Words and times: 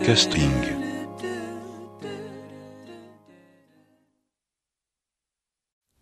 You. 0.00 0.06
Podcasting. 0.06 0.80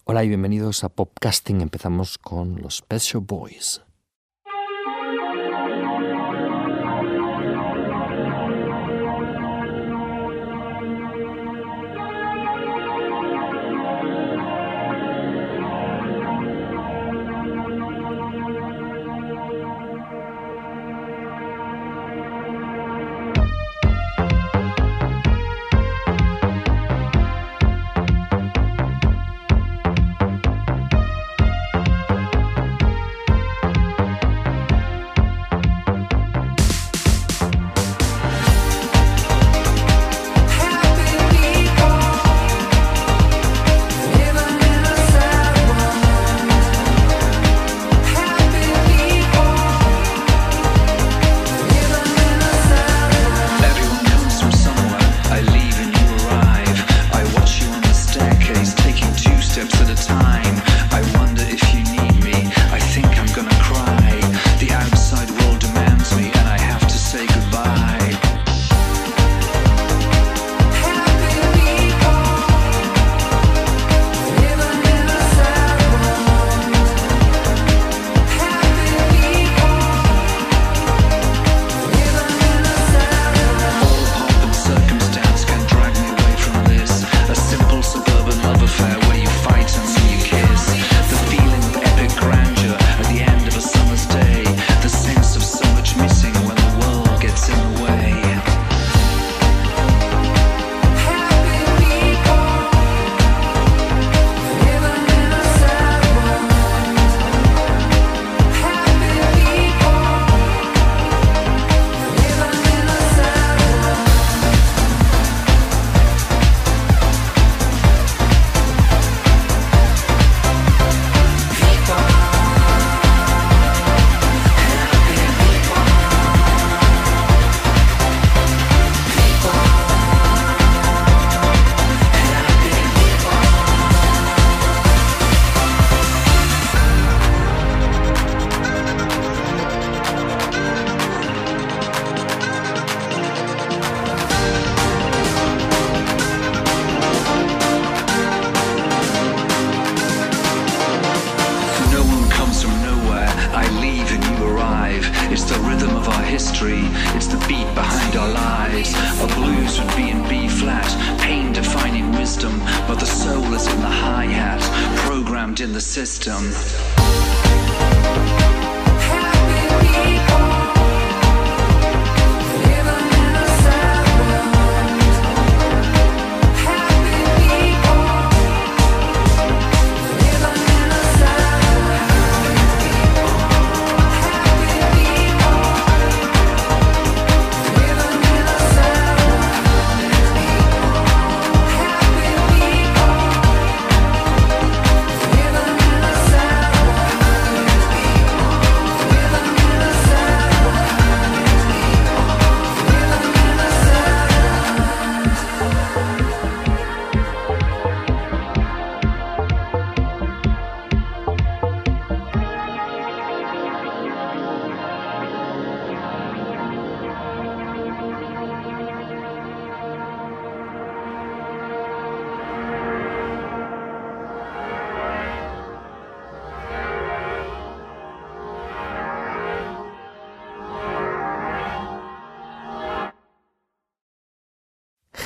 Hola 0.05 0.25
y 0.25 0.29
bienvenidos 0.29 0.85
a 0.85 0.89
Popcasting. 0.89 1.61
Empezamos 1.61 2.17
con 2.17 2.63
los 2.63 2.81
Pet 2.83 3.03
Boys. 3.15 3.83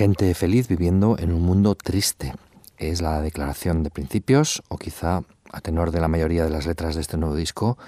Gente 0.03 0.35
feliz 0.35 0.67
viviendo 0.67 1.17
en 1.17 1.31
un 1.31 1.43
mundo 1.43 1.77
triste. 1.77 2.35
Es 2.77 3.01
la 3.01 3.23
declaración 3.23 3.85
de 3.85 3.91
principios, 3.91 4.61
o 4.67 4.77
quizá 4.77 5.23
a 5.53 5.61
tenor 5.61 5.93
de 5.93 6.01
la 6.01 6.09
mayoría 6.09 6.43
de 6.43 6.51
las 6.51 6.67
letras 6.67 6.97
de 6.97 7.03
este 7.03 7.17
nuevo 7.17 7.37
disco, 7.37 7.79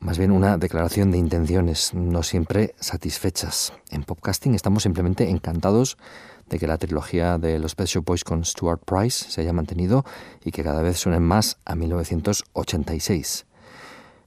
más 0.00 0.18
bien 0.18 0.32
una 0.32 0.58
declaración 0.58 1.10
de 1.10 1.16
intenciones 1.16 1.94
no 1.94 2.22
siempre 2.22 2.74
satisfechas. 2.78 3.72
En 3.88 4.04
podcasting 4.04 4.54
estamos 4.54 4.82
simplemente 4.82 5.30
encantados 5.30 5.96
de 6.50 6.58
que 6.58 6.66
la 6.66 6.76
trilogía 6.76 7.38
de 7.38 7.58
los 7.58 7.74
Pet 7.74 7.86
Shop 7.86 8.04
Boys 8.04 8.22
con 8.22 8.44
Stuart 8.44 8.82
Price 8.84 9.30
se 9.30 9.40
haya 9.40 9.54
mantenido 9.54 10.04
y 10.44 10.50
que 10.50 10.62
cada 10.62 10.82
vez 10.82 10.98
suenen 10.98 11.22
más 11.22 11.56
a 11.64 11.74
1986. 11.74 13.46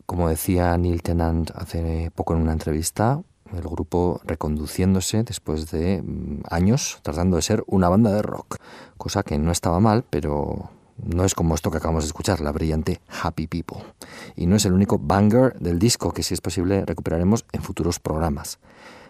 Como 0.07 0.29
decía 0.29 0.75
Neil 0.79 1.03
Tennant 1.03 1.51
hace 1.53 2.09
poco 2.15 2.33
en 2.33 2.41
una 2.41 2.53
entrevista, 2.53 3.21
el 3.55 3.63
grupo 3.63 4.21
reconduciéndose 4.23 5.23
después 5.23 5.71
de 5.71 6.01
mm, 6.01 6.43
años 6.49 6.99
tratando 7.03 7.35
de 7.35 7.41
ser 7.41 7.63
una 7.67 7.89
banda 7.89 8.11
de 8.11 8.21
rock, 8.21 8.57
cosa 8.97 9.23
que 9.23 9.37
no 9.37 9.51
estaba 9.51 9.79
mal, 9.79 10.03
pero 10.09 10.69
no 10.97 11.25
es 11.25 11.33
como 11.33 11.55
esto 11.55 11.71
que 11.71 11.77
acabamos 11.77 12.03
de 12.03 12.07
escuchar, 12.07 12.41
la 12.41 12.51
brillante 12.51 13.01
Happy 13.21 13.47
People. 13.47 13.77
Y 14.35 14.45
no 14.45 14.55
es 14.55 14.65
el 14.65 14.73
único 14.73 14.99
banger 14.99 15.57
del 15.59 15.79
disco 15.79 16.11
que 16.11 16.23
si 16.23 16.33
es 16.33 16.41
posible 16.41 16.85
recuperaremos 16.85 17.45
en 17.51 17.61
futuros 17.61 17.99
programas. 17.99 18.59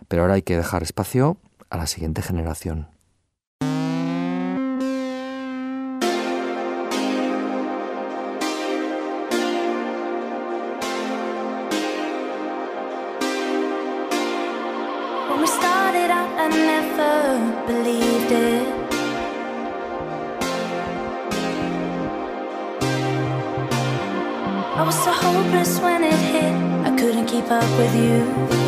Pero 0.08 0.24
ahora 0.24 0.36
hay 0.36 0.42
que 0.42 0.58
dejar 0.58 0.84
espacio 0.84 1.38
a 1.70 1.78
la 1.78 1.88
siguiente 1.88 2.22
generación. 2.22 2.88
With 27.78 27.96
you. 27.96 28.63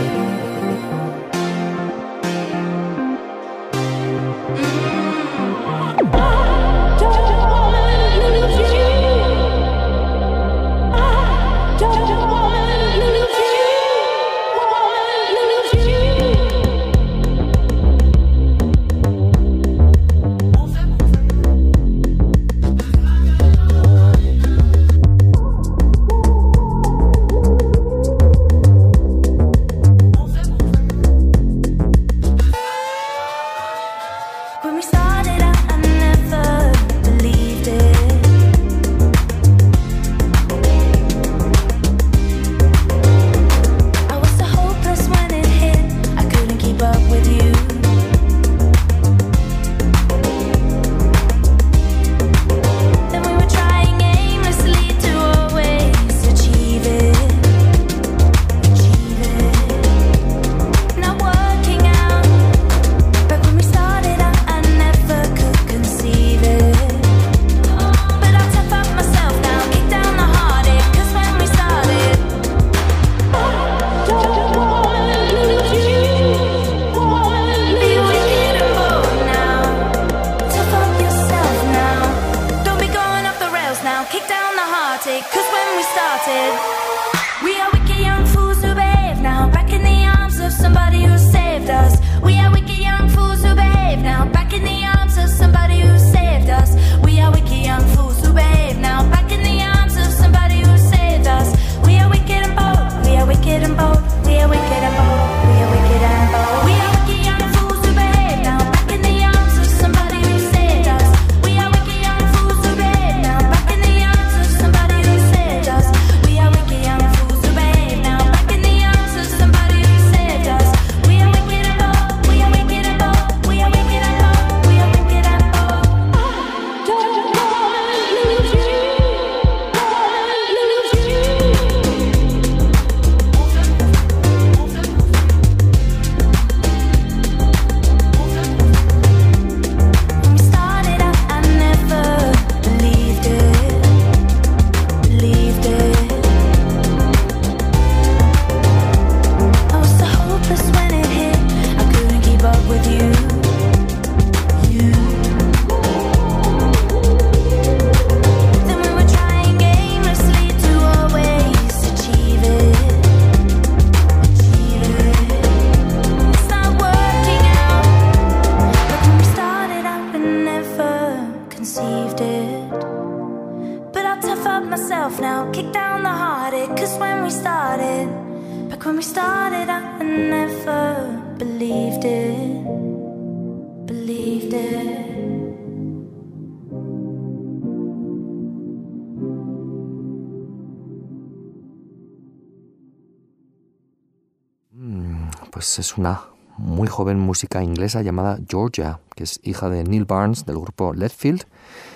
Pues 195.51 195.79
es 195.79 195.97
una 195.97 196.25
muy 196.57 196.89
joven 196.89 197.17
música 197.17 197.63
inglesa 197.63 198.01
llamada 198.01 198.39
Georgia, 198.45 198.99
que 199.15 199.23
es 199.23 199.39
hija 199.44 199.69
de 199.69 199.85
Neil 199.85 200.03
Barnes 200.03 200.45
del 200.45 200.59
grupo 200.59 200.94
Letfield 200.94 201.44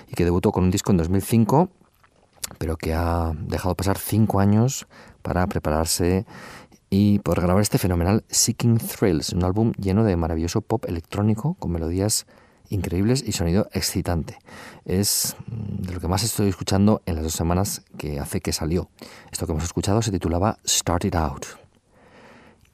y 0.07 0.13
que 0.13 0.23
debutó 0.23 0.53
con 0.53 0.63
un 0.63 0.71
disco 0.71 0.91
en 0.91 0.97
2005, 0.97 1.69
pero 2.57 2.77
que 2.77 2.93
ha 2.93 3.33
dejado 3.35 3.75
pasar 3.75 3.97
cinco 3.97 4.39
años 4.39 4.87
para 5.21 5.45
prepararse 5.47 6.25
y 6.89 7.19
poder 7.19 7.41
grabar 7.41 7.61
este 7.61 7.79
fenomenal 7.79 8.23
Seeking 8.29 8.77
Thrills, 8.77 9.33
un 9.33 9.43
álbum 9.43 9.73
lleno 9.73 10.05
de 10.05 10.15
maravilloso 10.15 10.61
pop 10.61 10.85
electrónico 10.87 11.55
con 11.55 11.71
melodías 11.71 12.27
increíbles 12.69 13.21
y 13.27 13.33
sonido 13.33 13.67
excitante. 13.73 14.39
Es 14.85 15.35
mm, 15.47 15.85
de 15.85 15.93
lo 15.95 15.99
que 15.99 16.07
más 16.07 16.23
estoy 16.23 16.47
escuchando 16.47 17.01
en 17.05 17.15
las 17.15 17.25
dos 17.25 17.33
semanas 17.33 17.81
que 17.97 18.21
hace 18.21 18.39
que 18.39 18.53
salió. 18.53 18.89
Esto 19.33 19.45
que 19.45 19.51
hemos 19.51 19.65
escuchado 19.65 20.01
se 20.01 20.11
titulaba 20.11 20.59
Start 20.65 21.03
It 21.03 21.15
Out 21.15 21.68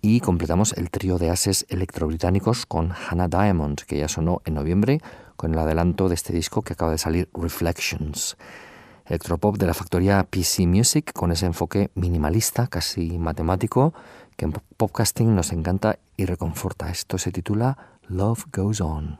y 0.02 0.20
completamos 0.20 0.74
el 0.74 0.90
trío 0.90 1.18
de 1.18 1.30
ases 1.30 1.66
electrobritánicos 1.70 2.66
con 2.66 2.92
Hannah 2.92 3.28
Diamond, 3.28 3.82
que 3.82 3.98
ya 3.98 4.08
sonó 4.08 4.42
en 4.46 4.56
noviembre 4.56 5.02
con 5.36 5.54
el 5.54 5.60
adelanto 5.60 6.10
de 6.10 6.16
este 6.16 6.34
disco 6.34 6.62
que 6.62 6.74
acaba 6.74 6.92
de 6.92 6.98
salir, 6.98 7.30
Reflections. 7.34 8.38
Electropop 9.06 9.58
de 9.58 9.68
la 9.68 9.74
factoría 9.74 10.24
PC 10.24 10.66
Music 10.66 11.14
con 11.14 11.32
ese 11.32 11.46
enfoque 11.46 11.92
minimalista, 11.94 12.68
casi 12.68 13.18
matemático, 13.18 13.94
que 14.36 14.46
en 14.46 14.54
podcasting 14.78 15.36
nos 15.36 15.52
encanta 15.52 16.00
y 16.18 16.26
reconforta. 16.26 16.90
Esto 16.90 17.18
se 17.18 17.32
titula 17.32 17.78
Love 18.08 18.46
Goes 18.52 18.82
On. 18.82 19.18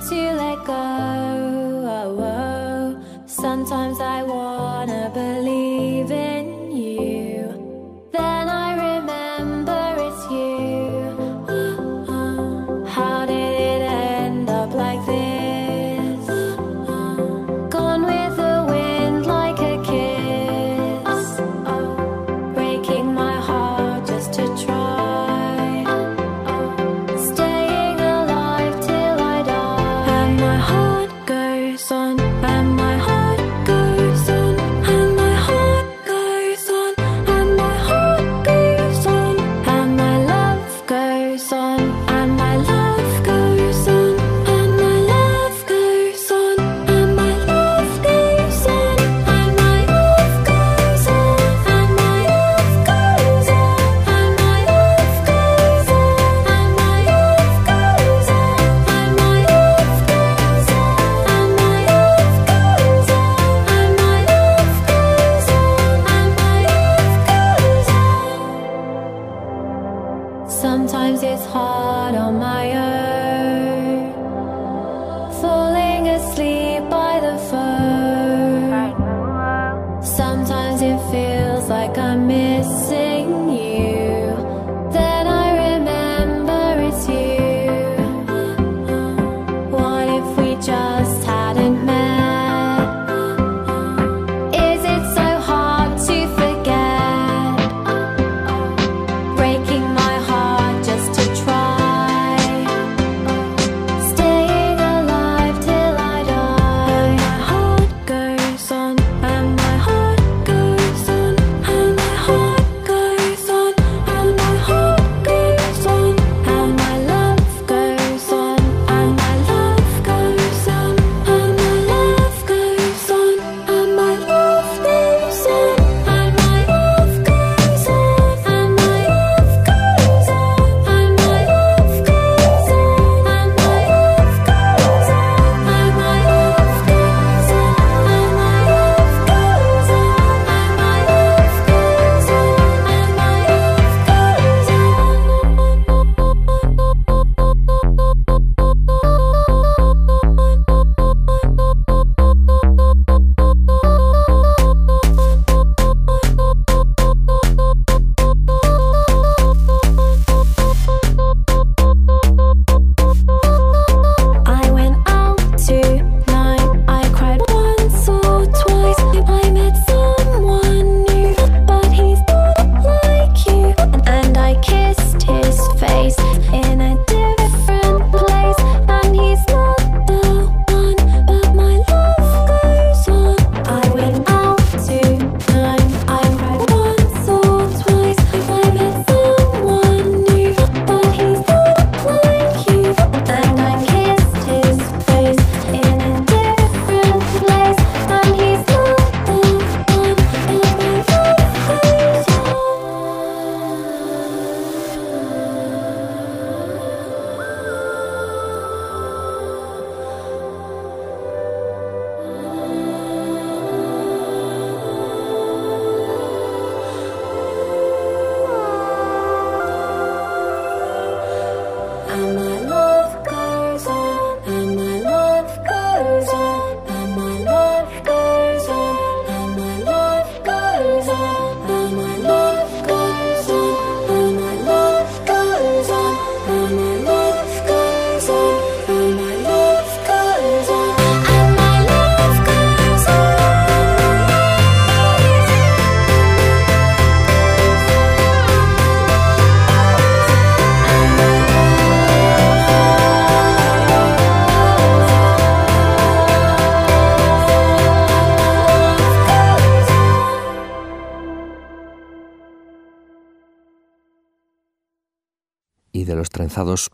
to 0.00 0.32
let 0.34 0.64
go. 0.64 0.72
Oh, 0.72 2.20
oh. 2.20 3.22
Sometimes 3.26 4.00
I 4.00 4.22
wanna 4.22 5.07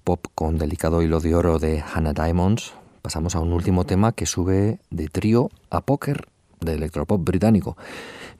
pop 0.02 0.26
con 0.34 0.58
delicado 0.58 1.00
hilo 1.00 1.20
de 1.20 1.34
oro 1.34 1.58
de 1.58 1.80
Hannah 1.80 2.12
Diamonds, 2.12 2.74
pasamos 3.00 3.34
a 3.34 3.40
un 3.40 3.50
último 3.54 3.84
tema 3.84 4.12
que 4.12 4.26
sube 4.26 4.78
de 4.90 5.08
trío 5.08 5.50
a 5.70 5.80
póker 5.80 6.28
de 6.60 6.74
electropop 6.74 7.24
británico. 7.24 7.74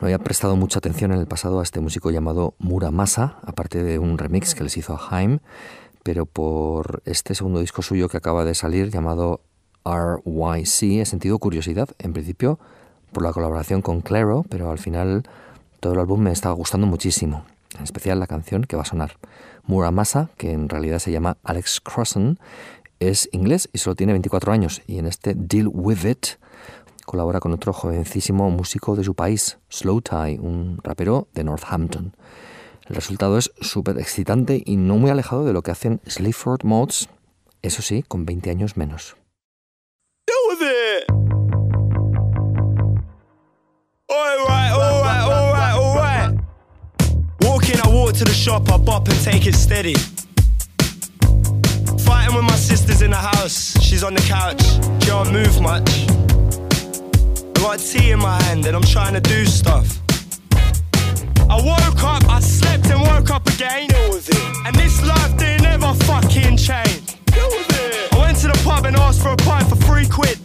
No 0.00 0.07
había 0.07 0.19
prestado 0.19 0.54
mucha 0.54 0.81
atención 0.81 1.12
en 1.12 1.21
el 1.21 1.26
pasado 1.26 1.61
a 1.61 1.62
este 1.62 1.81
músico 1.81 2.11
llamado 2.11 2.52
Muramasa, 2.59 3.38
aparte 3.43 3.83
de 3.83 3.99
un 3.99 4.19
remix 4.19 4.54
que 4.54 4.64
les 4.64 4.76
hizo 4.76 4.95
a 4.95 5.00
Haim, 5.16 5.38
pero 6.02 6.26
por 6.26 7.00
este 7.07 7.35
segundo 7.35 7.61
disco 7.61 7.81
suyo 7.81 8.11
que 8.11 8.19
acaba 8.19 8.45
de 8.45 8.54
salir 8.54 8.90
llamado 8.90 9.40
RYC 9.87 11.00
he 11.00 11.07
sentido 11.07 11.38
curiosidad, 11.38 11.88
en 12.00 12.12
principio 12.12 12.59
por 13.12 13.23
la 13.23 13.33
colaboración 13.33 13.81
con 13.81 14.02
Claro, 14.02 14.45
pero 14.50 14.71
al 14.71 14.78
final 14.78 15.23
todo 15.81 15.95
el 15.95 16.00
álbum 16.00 16.21
me 16.21 16.33
estaba 16.33 16.54
gustando 16.54 16.87
muchísimo, 16.87 17.47
en 17.78 17.85
especial 17.85 18.21
la 18.21 18.26
canción 18.26 18.64
que 18.64 18.76
va 18.76 18.83
a 18.83 18.87
sonar. 18.87 19.16
Muramasa, 19.66 20.30
que 20.37 20.52
en 20.52 20.68
realidad 20.68 20.99
se 20.99 21.12
llama 21.12 21.37
Alex 21.42 21.80
Crossan, 21.80 22.38
es 23.00 23.28
inglés 23.33 23.68
y 23.73 23.78
solo 23.78 23.97
tiene 23.97 24.12
24 24.12 24.52
años 24.52 24.83
y 24.87 24.99
en 24.99 25.06
este 25.06 25.35
Deal 25.35 25.68
With 25.73 26.04
It, 26.04 26.26
colabora 27.04 27.40
con 27.40 27.52
otro 27.52 27.73
jovencísimo 27.73 28.50
músico 28.50 28.97
de 28.97 29.04
su 29.04 29.14
país, 29.14 29.59
Slow 29.68 30.00
Tie, 30.00 30.38
un 30.40 30.78
rapero 30.83 31.28
de 31.35 31.44
Northampton. 31.44 32.16
El 32.87 32.94
resultado 32.94 33.38
es 33.38 33.52
súper 33.61 33.99
excitante 33.99 34.62
y 34.64 34.76
no 34.76 34.97
muy 34.97 35.11
alejado 35.11 35.44
de 35.44 35.52
lo 35.52 35.62
que 35.62 35.71
hacen 35.71 36.00
Sleaford 36.06 36.64
Mods, 36.64 37.09
eso 37.62 37.83
sí, 37.83 38.02
con 38.06 38.26
20 38.26 38.50
años 38.50 38.76
menos. 38.76 39.16
walk 44.75 44.84
to 48.18 48.25
the 48.25 48.33
shop, 48.33 48.71
I 48.71 48.76
bop 48.76 49.09
and 49.09 49.21
take 49.25 49.47
it 49.47 49.54
steady. 49.54 49.94
Fighting 52.04 52.35
with 52.37 52.44
my 52.44 52.54
sisters 52.54 53.02
in 53.02 53.11
the 53.11 53.16
house, 53.16 53.76
she's 53.83 54.04
on 54.04 54.14
the 54.14 54.21
couch, 54.21 54.62
she 55.02 55.09
don't 55.09 55.33
move 55.33 55.61
much. 55.61 56.06
I 56.09 57.61
got 57.61 57.80
tea 57.80 58.12
in 58.12 58.21
my 58.21 58.40
hand 58.44 58.66
and 58.66 58.76
I'm 58.76 58.83
trying 58.83 59.14
to 59.14 59.21
do 59.21 59.44
stuff. 59.47 59.99
I 61.50 61.56
woke 61.56 62.04
up, 62.04 62.25
I 62.28 62.38
slept 62.40 62.87
and 62.87 63.00
woke 63.00 63.30
up 63.30 63.49
again. 63.49 63.88
Deal 63.88 64.11
with 64.11 64.28
it. 64.28 64.66
And 64.66 64.76
this 64.76 65.04
life 65.04 65.37
didn't 65.37 65.66
ever 65.66 65.92
fucking 66.04 66.56
change. 66.56 67.16
I 67.33 68.16
went 68.16 68.38
to 68.38 68.49
the 68.49 68.61
pub 68.64 68.85
and 68.85 68.97
asked 68.97 69.23
for 69.23 69.33
a 69.33 69.37
pint 69.37 69.66
for 69.68 69.76
three 69.76 70.06
quid. 70.06 70.38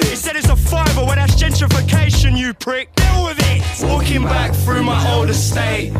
He 0.00 0.14
said 0.14 0.36
it's 0.36 0.48
a 0.48 0.56
fiver, 0.56 1.04
well 1.06 1.16
that's 1.16 1.36
gentrification, 1.36 2.36
you 2.36 2.52
prick. 2.52 2.94
Deal 2.96 3.24
with 3.24 3.38
it. 3.40 3.62
Walking 3.86 4.24
back 4.24 4.52
through 4.52 4.82
my 4.82 5.14
old 5.14 5.30
estate. 5.30 5.92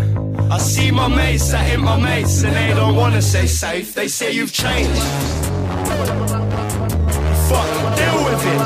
I 0.50 0.56
see 0.58 0.90
my 0.90 1.08
mates 1.08 1.50
that 1.50 1.66
hit 1.66 1.78
my 1.78 1.98
mates 2.00 2.42
and 2.42 2.56
they 2.56 2.72
don't 2.74 2.96
wanna 2.96 3.20
say 3.20 3.46
safe. 3.46 3.92
They 3.94 4.08
say 4.08 4.32
you've 4.32 4.50
changed. 4.52 5.02
Fuck, 7.48 7.68
deal 7.96 8.24
with 8.24 8.46
it. 8.46 8.60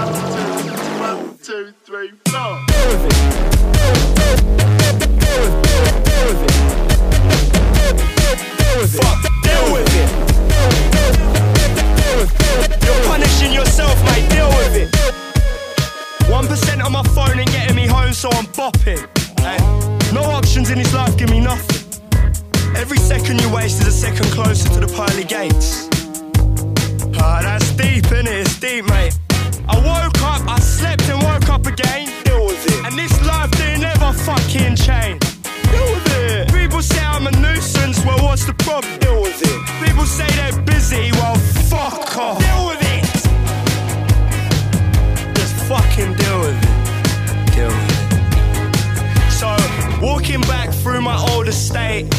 One, 1.01 1.37
two, 1.43 1.73
three, 1.85 2.13
four. 2.29 2.61
Deal 2.69 2.89
with 2.89 3.05
it. 3.05 3.15
Deal 5.19 5.39
with 5.43 5.59
it. 5.59 5.65
Deal 6.07 6.25
with 6.29 6.43
it. 6.45 6.53
Deal 8.55 8.77
with 8.79 8.95
it. 8.95 9.03
Deal 9.43 9.67
with 12.19 12.31
it. 12.31 12.85
You're 12.85 13.03
punishing 13.07 13.53
yourself, 13.53 13.97
mate. 14.05 14.29
Deal 14.31 14.49
with 14.49 14.77
it. 14.77 14.95
One 16.31 16.47
percent 16.47 16.81
on 16.81 16.93
my 16.93 17.03
phone 17.03 17.41
ain't 17.41 17.51
getting 17.51 17.75
me 17.75 17.87
home, 17.87 18.13
so 18.13 18.31
I'm 18.31 18.47
bopping. 18.47 19.09
Hey. 19.43 19.59
No 20.13 20.23
options 20.23 20.71
in 20.71 20.79
this 20.79 20.95
life 20.95 21.17
give 21.17 21.31
me 21.31 21.41
nothing. 21.41 21.81
Every 22.77 22.99
second 22.99 23.41
you 23.41 23.53
waste 23.53 23.81
is 23.81 23.89
a 23.89 23.93
second 23.93 24.27
closer 24.33 24.69
to 24.71 24.81
the 24.81 24.87
pearly 24.87 25.25
gates. 25.25 25.89
Ah, 27.19 27.41
that's 27.43 27.71
deep, 27.73 28.05
innit? 28.05 28.43
It's 28.43 28.59
deep, 28.61 28.85
mate. 28.87 29.19
I 29.69 29.77
woke 29.79 30.21
up, 30.23 30.43
I 30.49 30.59
slept 30.61 31.03
and 31.09 31.23
woke 31.23 31.49
up 31.49 31.67
again. 31.67 32.07
Deal 32.25 32.47
with 32.47 32.67
it. 32.67 32.85
And 32.87 32.99
this 32.99 33.15
life 33.27 33.51
didn't 33.53 33.85
ever 33.85 34.13
fucking 34.13 34.77
change. 34.77 35.21
Deal 35.71 35.89
with 35.95 36.19
it. 36.19 36.53
People 36.53 36.83
say 36.83 37.01
I'm 37.05 37.27
a 37.27 37.33
nuisance, 37.33 38.05
well, 38.05 38.23
what's 38.25 38.45
the 38.45 38.55
problem? 38.55 38.99
Deal 38.99 39.23
with 39.23 39.41
it. 39.43 39.87
People 39.87 40.05
say 40.05 40.27
they're 40.39 40.61
busy, 40.63 41.13
well, 41.13 41.37
fuck 41.71 42.17
off. 42.17 42.39
Deal 42.39 42.69
with 42.69 42.77
it. 42.77 42.82
Walking 50.03 50.41
back 50.43 50.71
through 50.75 51.01
my 51.01 51.17
old 51.31 51.47
estate. 51.47 52.13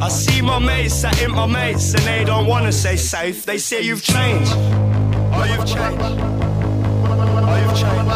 I 0.00 0.08
see 0.08 0.40
my 0.40 0.60
mates 0.60 1.02
that 1.02 1.20
ain't 1.20 1.34
my 1.34 1.46
mates, 1.46 1.92
and 1.92 2.04
they 2.04 2.24
don't 2.24 2.46
wanna 2.46 2.70
say 2.70 2.94
safe. 2.94 3.44
They 3.44 3.58
say 3.58 3.80
you've 3.82 4.04
changed. 4.04 4.52
Oh, 4.54 5.42
you've 5.42 5.66
changed. 5.66 6.00
Oh, 6.00 7.56
you've 7.60 7.74
changed. 7.74 8.08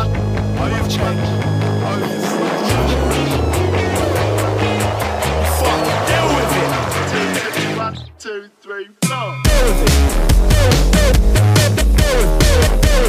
Oh, 0.60 0.66
you've 0.70 0.88
changed. 0.88 1.28
Oh, 1.84 1.98
you've 1.98 2.22
changed. 2.22 2.48
Fuck, 5.58 5.82
deal 6.08 6.28
with 6.36 6.54
it. 6.62 6.70
One, 7.76 7.96
two, 8.20 8.40
three, 8.62 8.86
four. 9.02 9.34
Deal 9.42 9.62
with 9.66 9.82
it. 9.82 9.98
Deal 11.98 12.18
with 12.22 12.38
it. 12.38 12.70
Deal 12.84 13.02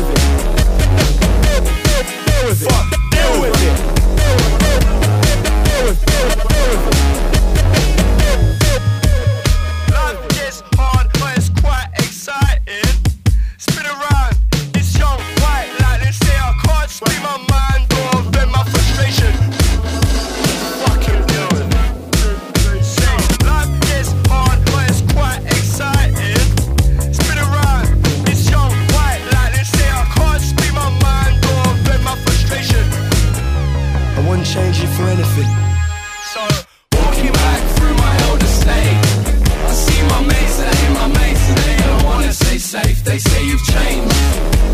with 2.48 2.62
it. 2.62 2.80
Deal 3.12 3.34
with 3.42 3.62
it. 3.62 3.78
Fuck, 5.90 6.06
deal 6.06 6.28
with 6.28 7.29
safe. 42.70 43.04
They 43.04 43.18
say 43.18 43.46
you've 43.48 43.64
changed. 43.64 44.69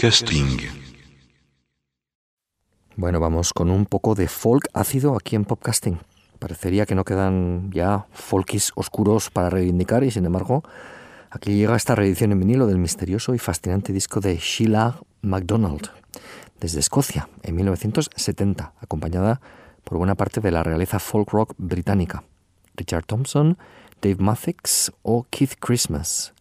Podcasting. 0.00 0.56
Bueno, 2.96 3.20
vamos 3.20 3.52
con 3.52 3.68
un 3.68 3.84
poco 3.84 4.14
de 4.14 4.28
folk 4.28 4.66
ácido 4.72 5.14
aquí 5.14 5.36
en 5.36 5.44
Popcasting. 5.44 5.98
Parecería 6.38 6.86
que 6.86 6.94
no 6.94 7.04
quedan 7.04 7.70
ya 7.70 8.06
folkis 8.10 8.72
oscuros 8.76 9.28
para 9.28 9.50
reivindicar 9.50 10.02
y 10.02 10.10
sin 10.10 10.24
embargo 10.24 10.64
aquí 11.28 11.54
llega 11.54 11.76
esta 11.76 11.96
reedición 11.96 12.32
en 12.32 12.38
vinilo 12.38 12.66
del 12.66 12.78
misterioso 12.78 13.34
y 13.34 13.38
fascinante 13.38 13.92
disco 13.92 14.20
de 14.20 14.38
Sheila 14.38 14.98
MacDonald 15.20 15.90
desde 16.60 16.80
Escocia 16.80 17.28
en 17.42 17.56
1970, 17.56 18.72
acompañada 18.80 19.42
por 19.84 19.98
buena 19.98 20.14
parte 20.14 20.40
de 20.40 20.50
la 20.50 20.62
realeza 20.62 20.98
folk 20.98 21.30
rock 21.30 21.52
británica, 21.58 22.24
Richard 22.74 23.04
Thompson, 23.04 23.58
Dave 24.00 24.16
Mathix 24.18 24.92
o 25.02 25.26
Keith 25.28 25.56
Christmas. 25.60 26.32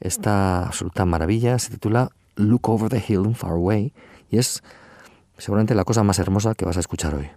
Esta 0.00 0.66
absoluta 0.66 1.04
maravilla 1.04 1.60
se 1.60 1.70
titula 1.70 2.10
Look 2.38 2.68
Over 2.68 2.88
the 2.88 3.02
Hill 3.06 3.34
Far 3.34 3.52
Away 3.52 3.92
y 4.30 4.38
es 4.38 4.62
seguramente 5.36 5.74
la 5.74 5.84
cosa 5.84 6.02
más 6.02 6.18
hermosa 6.18 6.54
que 6.54 6.64
vas 6.64 6.76
a 6.76 6.80
escuchar 6.80 7.14
hoy. 7.14 7.28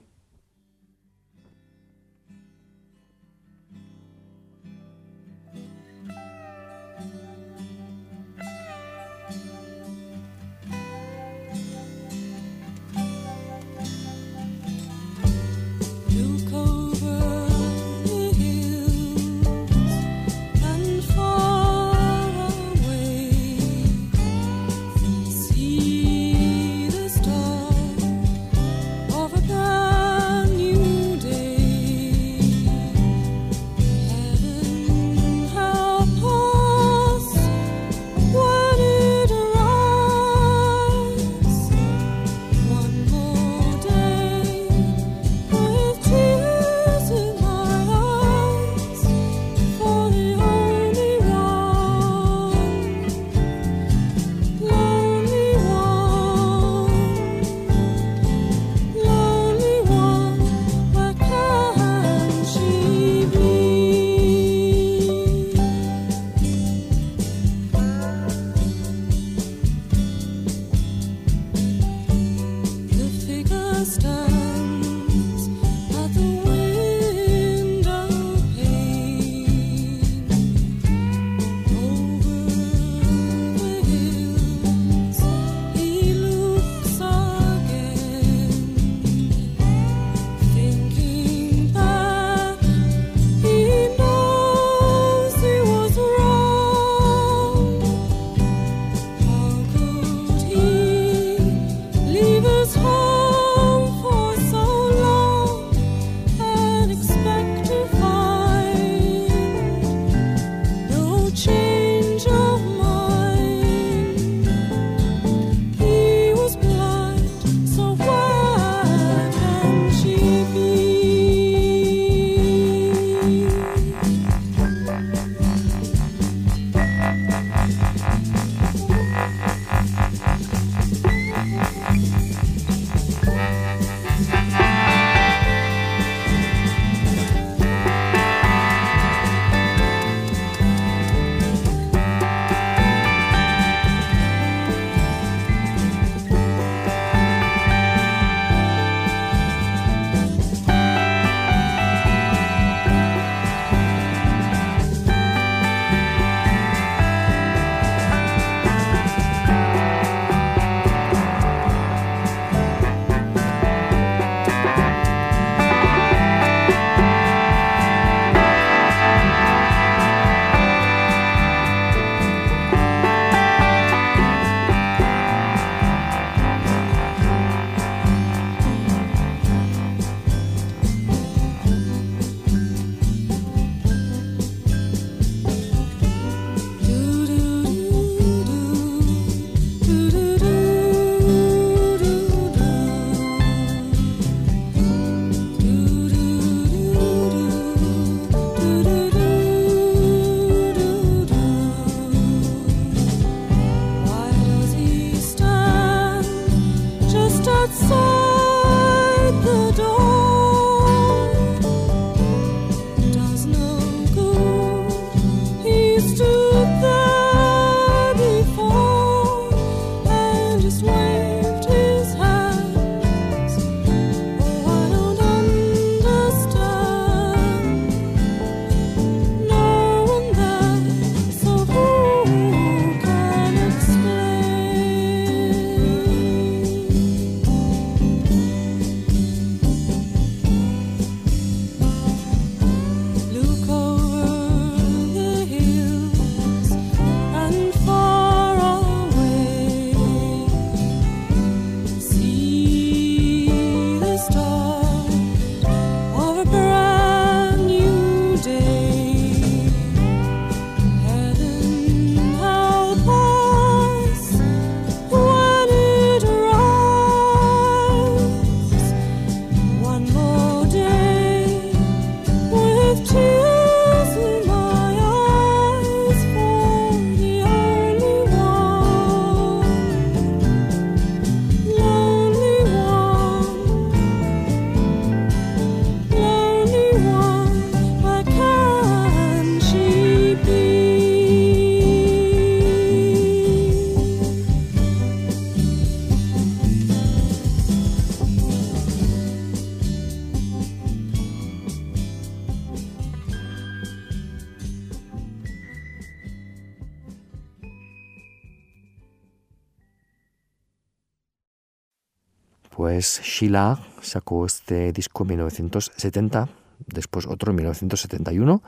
Pues 312.82 313.22
Sheila 313.22 313.80
sacó 314.02 314.44
este 314.44 314.91
disco 314.91 315.22
en 315.22 315.30
1970, 315.30 316.50
después 316.88 317.28
otro 317.28 317.52
en 317.52 317.58
1971 317.58 318.63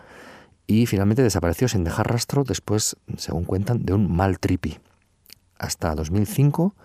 y 0.67 0.85
finalmente 0.85 1.23
desapareció 1.23 1.67
sin 1.67 1.83
dejar 1.83 2.11
rastro 2.11 2.43
después, 2.43 2.95
según 3.17 3.43
cuentan, 3.43 3.83
de 3.85 3.93
un 3.93 4.15
mal 4.15 4.37
tripi. 4.37 4.77
Hasta 5.57 5.95
2005 5.95 6.75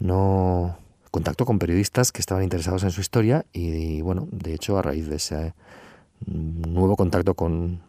no 0.00 0.78
contactó 1.10 1.44
con 1.44 1.58
periodistas 1.58 2.12
que 2.12 2.22
estaban 2.22 2.42
interesados 2.44 2.82
en 2.84 2.92
su 2.92 3.02
historia 3.02 3.44
y, 3.52 4.00
bueno, 4.00 4.26
de 4.32 4.54
hecho 4.54 4.78
a 4.78 4.82
raíz 4.82 5.06
de 5.06 5.16
ese 5.16 5.52
nuevo 6.24 6.96
contacto 6.96 7.34
con 7.34 7.82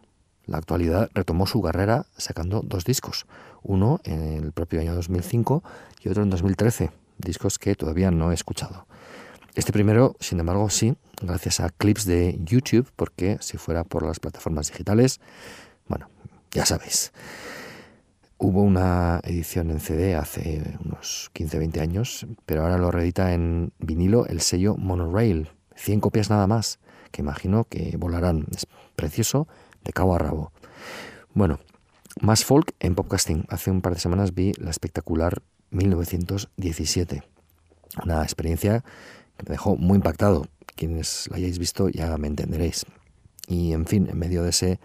la 0.44 0.58
actualidad 0.58 1.08
retomó 1.14 1.46
su 1.46 1.62
carrera 1.62 2.04
sacando 2.18 2.60
dos 2.60 2.84
discos, 2.84 3.24
uno 3.62 4.00
en 4.04 4.44
el 4.44 4.52
propio 4.52 4.80
año 4.82 4.94
2005 4.94 5.62
y 6.02 6.10
otro 6.10 6.24
en 6.24 6.28
2013, 6.28 6.90
discos 7.18 7.58
que 7.58 7.74
todavía 7.74 8.10
no 8.10 8.30
he 8.30 8.34
escuchado. 8.34 8.86
Este 9.54 9.72
primero, 9.72 10.16
sin 10.20 10.38
embargo, 10.38 10.68
sí, 10.68 10.96
gracias 11.22 11.60
a 11.60 11.70
clips 11.70 12.04
de 12.04 12.38
YouTube, 12.44 12.90
porque 12.94 13.38
si 13.40 13.56
fuera 13.56 13.84
por 13.84 14.04
las 14.04 14.20
plataformas 14.20 14.68
digitales, 14.68 15.20
bueno, 15.88 16.08
ya 16.50 16.66
sabéis. 16.66 17.12
Hubo 18.38 18.60
una 18.60 19.20
edición 19.24 19.70
en 19.70 19.80
CD 19.80 20.14
hace 20.14 20.76
unos 20.84 21.30
15-20 21.34 21.80
años, 21.80 22.26
pero 22.44 22.62
ahora 22.62 22.76
lo 22.76 22.90
reedita 22.90 23.32
en 23.32 23.72
vinilo 23.78 24.26
el 24.26 24.42
sello 24.42 24.76
Monorail, 24.76 25.48
100 25.74 26.00
copias 26.00 26.28
nada 26.28 26.46
más, 26.46 26.78
que 27.10 27.22
imagino 27.22 27.64
que 27.64 27.96
volarán. 27.96 28.44
Es 28.54 28.66
precioso 28.94 29.48
de 29.84 29.92
cabo 29.94 30.14
a 30.14 30.18
rabo. 30.18 30.52
Bueno, 31.32 31.60
más 32.20 32.44
folk 32.44 32.74
en 32.80 32.94
podcasting. 32.94 33.46
Hace 33.48 33.70
un 33.70 33.80
par 33.80 33.94
de 33.94 34.00
semanas 34.00 34.34
vi 34.34 34.52
la 34.58 34.70
espectacular 34.70 35.42
1917. 35.70 37.22
Una 38.04 38.22
experiencia 38.22 38.84
que 39.36 39.44
me 39.44 39.50
dejó 39.52 39.76
muy 39.76 39.96
impactado. 39.96 40.46
Quienes 40.74 41.28
la 41.30 41.36
hayáis 41.36 41.58
visto 41.58 41.88
ya 41.88 42.16
me 42.18 42.28
entenderéis. 42.28 42.84
Y 43.48 43.72
en 43.72 43.86
fin, 43.86 44.08
en 44.10 44.18
medio 44.18 44.42
de 44.42 44.50
ese 44.50 44.80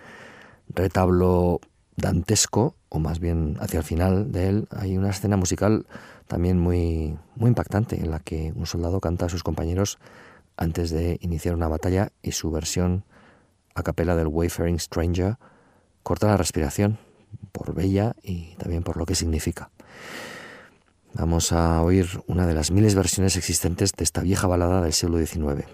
retablo 0.70 1.60
dantesco, 1.98 2.76
o 2.90 3.00
más 3.00 3.20
bien 3.20 3.58
hacia 3.60 3.80
el 3.80 3.84
final 3.84 4.32
de 4.32 4.50
él, 4.50 4.68
hay 4.72 4.98
una 4.98 5.10
escena 5.10 5.38
musical 5.38 5.86
también 6.28 6.60
muy, 6.60 7.18
muy 7.36 7.50
impactante 7.50 8.00
en 8.00 8.12
la 8.12 8.20
que 8.20 8.54
un 8.56 8.66
soldado 8.66 9.00
canta 9.02 9.26
a 9.26 9.30
sus 9.30 9.44
compañeros 9.44 10.00
antes 10.58 10.92
de 10.92 11.18
iniciar 11.22 11.56
una 11.56 11.68
batalla 11.68 12.12
y 12.22 12.32
su 12.32 12.52
versión 12.52 13.04
a 13.76 13.84
capela 13.84 14.16
del 14.16 14.28
Wayfaring 14.28 14.80
Stranger 14.80 15.38
corta 16.04 16.28
la 16.28 16.38
respiración 16.38 17.00
por 17.52 17.74
bella 17.74 18.16
y 18.24 18.56
también 18.56 18.84
por 18.84 18.98
lo 18.98 19.06
que 19.06 19.16
significa. 19.16 19.72
Vamos 21.14 21.52
a 21.52 21.82
oír 21.82 22.08
una 22.28 22.48
de 22.48 22.54
las 22.54 22.72
miles 22.72 22.96
versiones 22.96 23.36
existentes 23.36 23.94
de 23.94 24.04
esta 24.04 24.22
vieja 24.22 24.48
balada 24.48 24.82
del 24.82 24.94
siglo 24.94 25.18
XIX. 25.18 25.66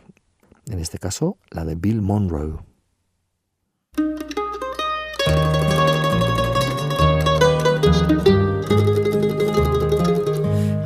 En 0.69 0.79
este 0.79 0.97
caso, 0.97 1.37
la 1.51 1.65
de 1.65 1.75
Bill 1.75 2.01
Monroe. 2.01 2.59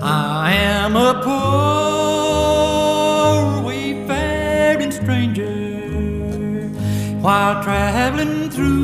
I 0.04 0.54
am 0.54 0.96
a 0.96 1.22
poor 1.24 1.92
stranger 5.02 6.68
while 7.22 7.64
traveling 7.64 8.50
through 8.50 8.81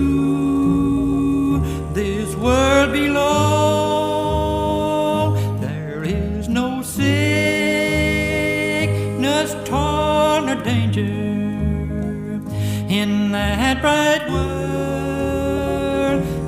in 12.89 13.31
that 13.33 13.81
bright 13.81 14.29
world 14.29 14.51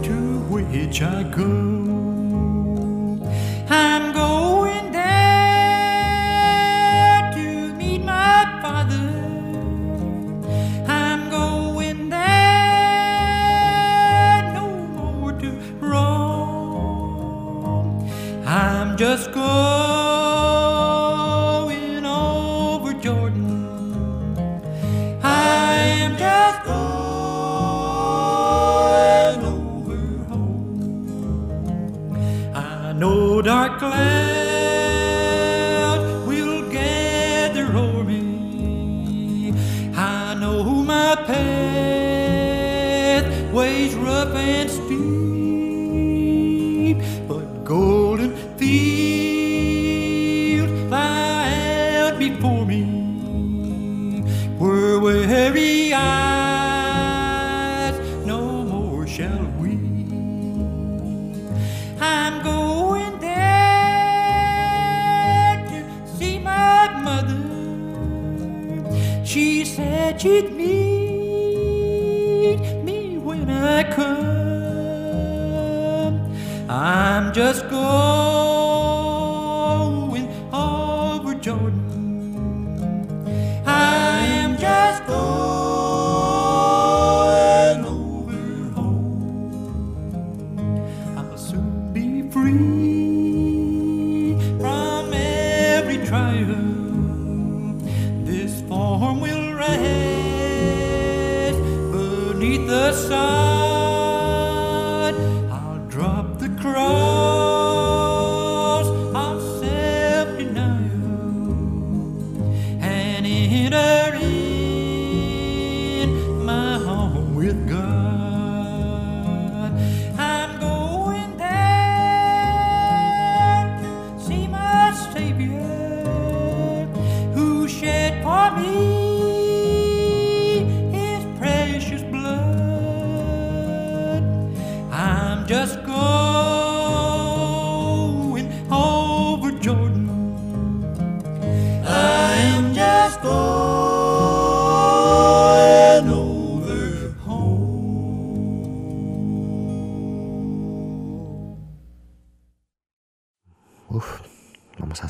to 0.06 0.40
which 0.50 1.02
I 1.02 1.24
go. 1.24 1.89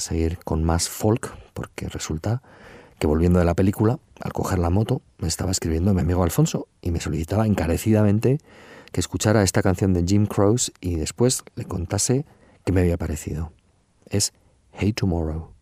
Seguir 0.09 0.39
con 0.39 0.63
más 0.63 0.89
folk, 0.89 1.35
porque 1.53 1.87
resulta 1.87 2.41
que 2.99 3.07
volviendo 3.07 3.39
de 3.39 3.45
la 3.45 3.55
película, 3.55 3.99
al 4.19 4.33
coger 4.33 4.59
la 4.59 4.69
moto, 4.69 5.01
me 5.19 5.27
estaba 5.27 5.51
escribiendo 5.51 5.93
mi 5.93 6.01
amigo 6.01 6.23
Alfonso 6.23 6.67
y 6.81 6.91
me 6.91 6.99
solicitaba 6.99 7.47
encarecidamente 7.47 8.39
que 8.91 8.99
escuchara 8.99 9.43
esta 9.43 9.61
canción 9.61 9.93
de 9.93 10.03
Jim 10.05 10.25
Croce 10.25 10.71
y 10.81 10.95
después 10.95 11.43
le 11.55 11.65
contase 11.65 12.25
qué 12.65 12.71
me 12.71 12.81
había 12.81 12.97
parecido. 12.97 13.53
Es 14.09 14.33
Hey 14.73 14.93
Tomorrow. 14.93 15.58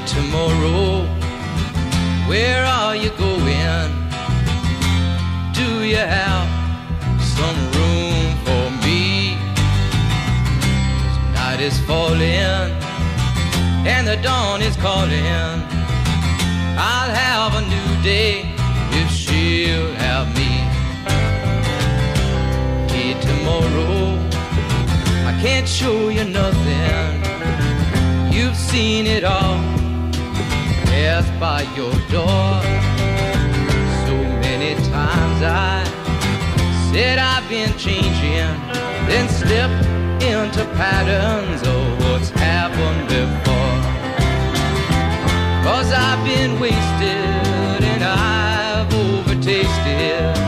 Tomorrow, 0.00 1.06
where 2.26 2.64
are 2.64 2.96
you 2.96 3.10
going? 3.10 3.90
Do 5.52 5.84
you 5.84 5.96
have 5.96 6.48
some 7.22 7.56
room 7.76 8.36
for 8.44 8.64
me? 8.84 9.36
Night 11.34 11.60
is 11.60 11.78
falling 11.80 12.72
and 13.86 14.06
the 14.08 14.16
dawn 14.16 14.62
is 14.62 14.76
calling. 14.76 15.62
I'll 16.76 17.14
have 17.14 17.54
a 17.54 17.62
new 17.62 18.02
day 18.02 18.52
if 19.00 19.10
she'll 19.10 19.94
have 19.94 20.26
me. 20.34 20.52
Hey, 22.92 23.14
tomorrow, 23.20 24.18
I 25.30 25.38
can't 25.40 25.68
show 25.68 26.08
you 26.08 26.24
nothing. 26.24 27.22
You've 28.32 28.56
seen 28.56 29.06
it 29.06 29.22
all 29.22 29.73
pass 31.04 31.28
by 31.38 31.60
your 31.76 31.92
door. 32.16 32.48
So 34.06 34.14
many 34.46 34.72
times 34.88 35.38
I 35.42 35.84
said 36.90 37.18
I've 37.18 37.46
been 37.46 37.72
changing, 37.76 38.52
then 39.08 39.26
slipped 39.28 39.84
into 40.32 40.62
patterns 40.80 41.60
of 41.76 41.84
what's 42.02 42.30
happened 42.30 43.04
before. 43.16 43.78
Cause 45.66 45.90
I've 45.92 46.22
been 46.24 46.58
wasted 46.58 47.82
and 47.92 48.02
I've 48.02 48.88
overtasted 49.04 50.43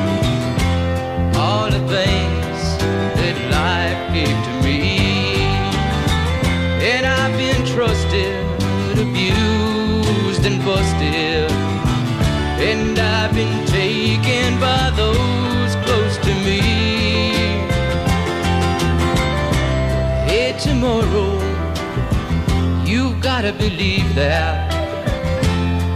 you've 23.46 23.58
believe 23.58 24.14
that 24.14 24.72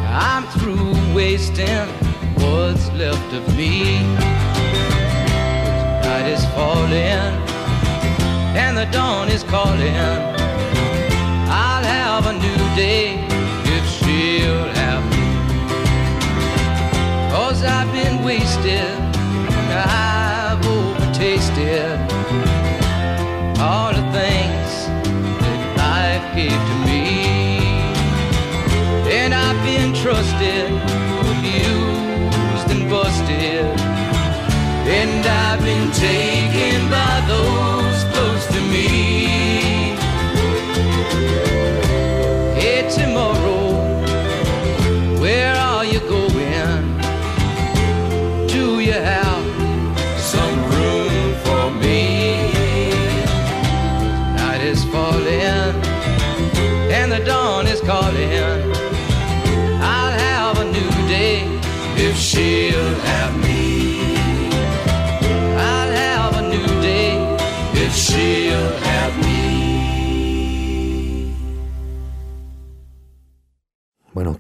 I'm 0.09 0.45
through 0.59 0.93
wasting 1.15 1.89
what's 2.37 2.89
left 2.93 3.33
of 3.35 3.57
me. 3.57 4.03
Night 6.03 6.29
is 6.29 6.45
falling 6.55 7.35
and 8.57 8.77
the 8.77 8.87
dawn 8.93 9.29
is 9.29 9.43
calling. 9.43 10.40
day. 36.01 36.30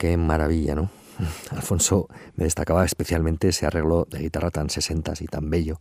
Qué 0.00 0.16
maravilla, 0.16 0.74
¿no? 0.74 0.90
Alfonso 1.50 2.08
me 2.34 2.44
destacaba 2.44 2.86
especialmente 2.86 3.48
ese 3.48 3.66
arreglo 3.66 4.08
de 4.10 4.20
guitarra 4.20 4.50
tan 4.50 4.70
sesentas 4.70 5.20
y 5.20 5.26
tan 5.26 5.50
bello. 5.50 5.78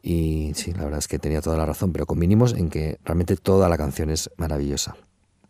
Y 0.00 0.52
sí, 0.54 0.72
la 0.72 0.84
verdad 0.84 1.00
es 1.00 1.08
que 1.08 1.18
tenía 1.18 1.40
toda 1.40 1.56
la 1.56 1.66
razón, 1.66 1.92
pero 1.92 2.06
convinimos 2.06 2.52
en 2.52 2.70
que 2.70 3.00
realmente 3.04 3.36
toda 3.36 3.68
la 3.68 3.76
canción 3.76 4.10
es 4.10 4.30
maravillosa. 4.36 4.94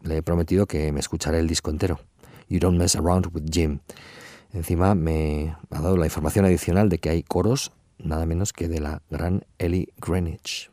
Le 0.01 0.17
he 0.17 0.23
prometido 0.23 0.65
que 0.65 0.91
me 0.91 1.01
escucharé 1.01 1.39
el 1.39 1.49
disco 1.49 1.71
entero. 1.71 2.01
You 2.49 2.61
Don't 2.61 2.79
Mess 2.79 2.97
Around 2.97 3.29
with 3.35 3.45
Jim. 3.51 3.81
Encima 4.55 4.95
me 4.95 5.55
ha 5.71 5.83
dado 5.83 5.99
la 5.99 6.07
información 6.07 6.47
adicional 6.47 6.89
de 6.89 6.99
que 6.99 7.11
hay 7.11 7.23
coros 7.23 7.73
nada 7.99 8.25
menos 8.25 8.53
que 8.53 8.69
de 8.69 8.81
la 8.81 9.03
gran 9.11 9.45
Ellie 9.59 9.93
Greenwich. 9.99 10.71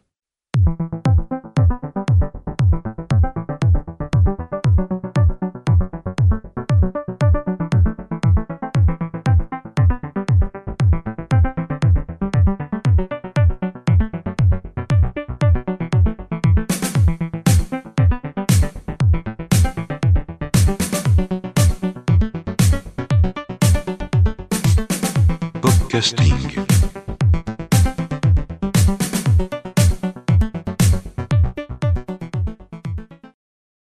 Podcasting. 25.94 26.66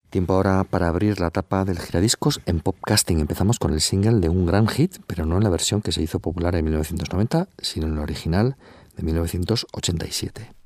Tiempo 0.08 0.32
ahora 0.32 0.64
para 0.64 0.88
abrir 0.88 1.20
la 1.20 1.30
tapa 1.30 1.66
del 1.66 1.78
giradiscos 1.78 2.40
en 2.46 2.60
Popcasting. 2.60 3.20
Empezamos 3.20 3.58
con 3.58 3.74
el 3.74 3.82
single 3.82 4.20
de 4.20 4.30
un 4.30 4.46
gran 4.46 4.66
hit, 4.66 4.96
pero 5.06 5.26
no 5.26 5.36
en 5.36 5.44
la 5.44 5.50
versión 5.50 5.82
que 5.82 5.92
se 5.92 6.00
hizo 6.00 6.20
popular 6.20 6.54
en 6.54 6.64
1990, 6.64 7.48
sino 7.58 7.86
en 7.86 7.96
la 7.96 8.00
original 8.00 8.56
de 8.96 9.02
1987. 9.02 10.59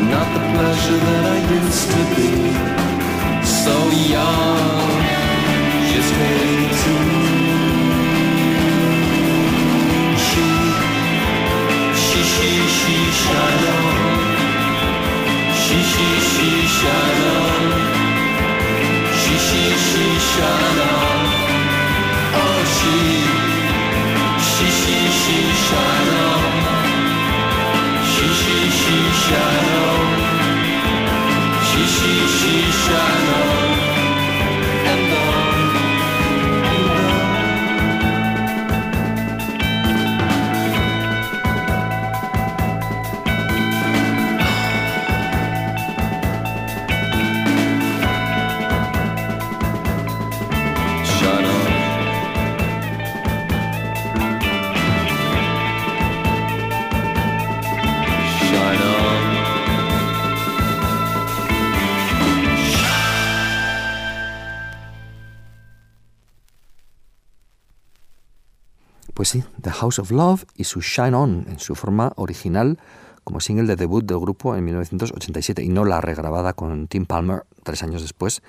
I'm 0.00 0.08
not 0.08 0.28
the 0.32 0.38
pleasure 0.54 1.00
that 1.08 1.24
I 1.26 1.38
used 1.58 1.90
to 1.90 2.02
be 2.14 2.30
So 3.42 3.74
young, 4.14 4.94
just 5.90 6.14
eighteen 6.14 7.10
She, 10.26 10.46
she, 12.04 12.20
she, 12.32 12.50
she, 12.78 12.96
shine 13.22 13.64
on 13.74 14.18
She, 15.62 15.78
she, 15.90 16.08
she, 16.30 16.50
shine 16.78 17.22
on 17.34 17.62
She, 19.18 19.34
she, 19.46 19.62
she, 19.86 20.04
shine 20.30 20.80
on 20.94 21.18
Oh, 22.38 22.60
she, 22.76 22.96
she, 24.46 24.66
she, 24.80 24.98
she, 25.20 25.38
shine 25.66 26.12
on. 26.22 26.68
She, 28.12 28.26
she, 28.40 28.70
she, 28.70 28.96
shine 29.22 29.82
on 29.82 29.87
she 32.38 32.70
shall 32.70 33.24
know. 33.26 33.47
House 69.88 70.00
of 70.00 70.10
Love 70.10 70.44
y 70.54 70.64
su 70.64 70.82
Shine 70.82 71.14
On 71.14 71.46
en 71.48 71.58
su 71.58 71.74
forma 71.74 72.12
original 72.16 72.78
como 73.24 73.40
single 73.40 73.66
de 73.66 73.76
debut 73.76 74.04
del 74.04 74.18
grupo 74.18 74.54
en 74.54 74.62
1987 74.62 75.62
y 75.62 75.70
no 75.70 75.86
la 75.86 76.02
regrabada 76.02 76.52
con 76.52 76.88
Tim 76.88 77.06
Palmer 77.06 77.44
tres 77.62 77.82
años 77.82 78.02
después, 78.02 78.42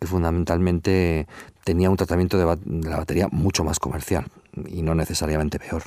que 0.00 0.08
fundamentalmente 0.08 1.28
tenía 1.62 1.90
un 1.90 1.96
tratamiento 1.96 2.38
de, 2.38 2.58
la 2.88 2.96
batería 2.96 3.28
mucho 3.30 3.62
más 3.62 3.78
comercial 3.78 4.26
y 4.66 4.82
no 4.82 4.96
necesariamente 4.96 5.60
peor. 5.60 5.82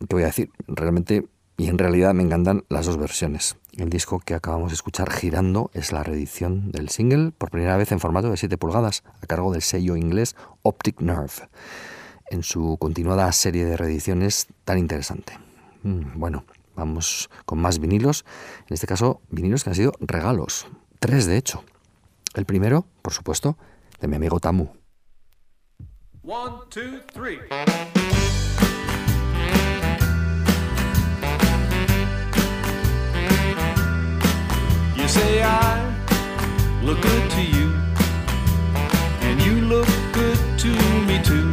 ¿Qué 0.00 0.16
voy 0.16 0.24
a 0.24 0.26
decir? 0.26 0.50
Realmente 0.66 1.28
y 1.56 1.68
en 1.68 1.78
realidad 1.78 2.12
me 2.12 2.24
encantan 2.24 2.64
las 2.70 2.86
dos 2.86 2.96
versiones. 2.96 3.56
El 3.76 3.90
disco 3.90 4.18
que 4.18 4.34
acabamos 4.34 4.70
de 4.70 4.74
escuchar 4.74 5.12
girando 5.12 5.70
es 5.74 5.92
la 5.92 6.02
reedición 6.02 6.72
del 6.72 6.88
single 6.88 7.30
por 7.30 7.50
primera 7.50 7.76
vez 7.76 7.92
en 7.92 8.00
formato 8.00 8.30
de 8.30 8.36
7 8.36 8.58
pulgadas 8.58 9.04
a 9.22 9.26
cargo 9.26 9.52
del 9.52 9.62
sello 9.62 9.94
inglés 9.94 10.34
Optic 10.62 11.00
Nerve 11.02 11.48
en 12.30 12.42
su 12.42 12.76
continuada 12.78 13.30
serie 13.32 13.64
de 13.64 13.76
reediciones 13.76 14.46
tan 14.64 14.78
interesante. 14.78 15.38
Mm, 15.82 16.18
Bueno, 16.18 16.44
vamos 16.74 17.28
con 17.44 17.60
más 17.60 17.78
vinilos, 17.78 18.24
en 18.68 18.74
este 18.74 18.86
caso 18.86 19.20
vinilos 19.30 19.64
que 19.64 19.70
han 19.70 19.76
sido 19.76 19.92
regalos, 20.00 20.66
tres 20.98 21.26
de 21.26 21.36
hecho. 21.36 21.64
El 22.34 22.46
primero, 22.46 22.86
por 23.02 23.12
supuesto, 23.12 23.56
de 24.00 24.08
mi 24.08 24.16
amigo 24.16 24.40
Tamu. 24.40 24.68
One, 26.22 26.56
two, 26.70 27.00
three. 27.12 27.38
You 34.96 35.08
say 35.08 35.42
I 35.42 35.80
look 36.84 37.00
good 37.00 37.30
to 37.30 37.42
you, 37.42 37.72
and 39.22 39.40
you 39.42 39.60
look 39.66 39.88
good 40.12 40.38
to 40.58 40.68
me 41.06 41.18
too. 41.22 41.49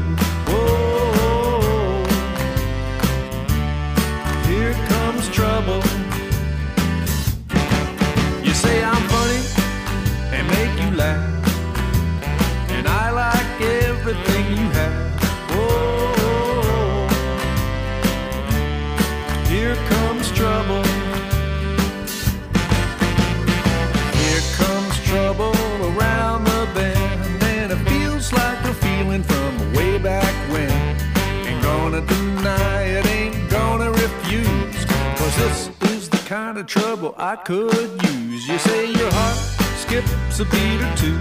Trouble 36.67 37.15
I 37.17 37.37
could 37.37 37.89
use. 38.03 38.47
You 38.47 38.59
say 38.59 38.91
your 38.91 39.11
heart 39.11 39.37
skips 39.77 40.39
a 40.39 40.45
beat 40.45 40.81
or 40.81 40.95
two, 40.97 41.17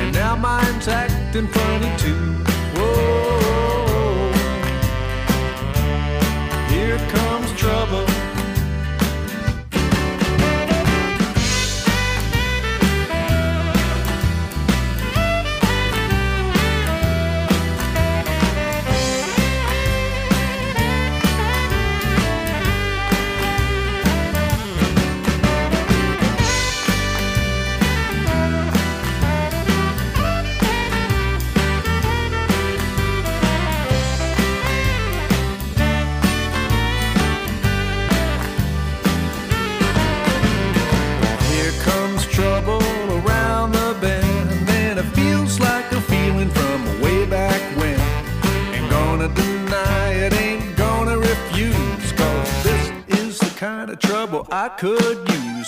and 0.00 0.12
now 0.12 0.34
mine's 0.34 0.88
acting 0.88 1.46
funny 1.46 1.96
too. 1.96 2.34
Whoa, 2.74 4.32
here 6.68 6.98
comes 7.08 7.52
trouble. 7.52 8.23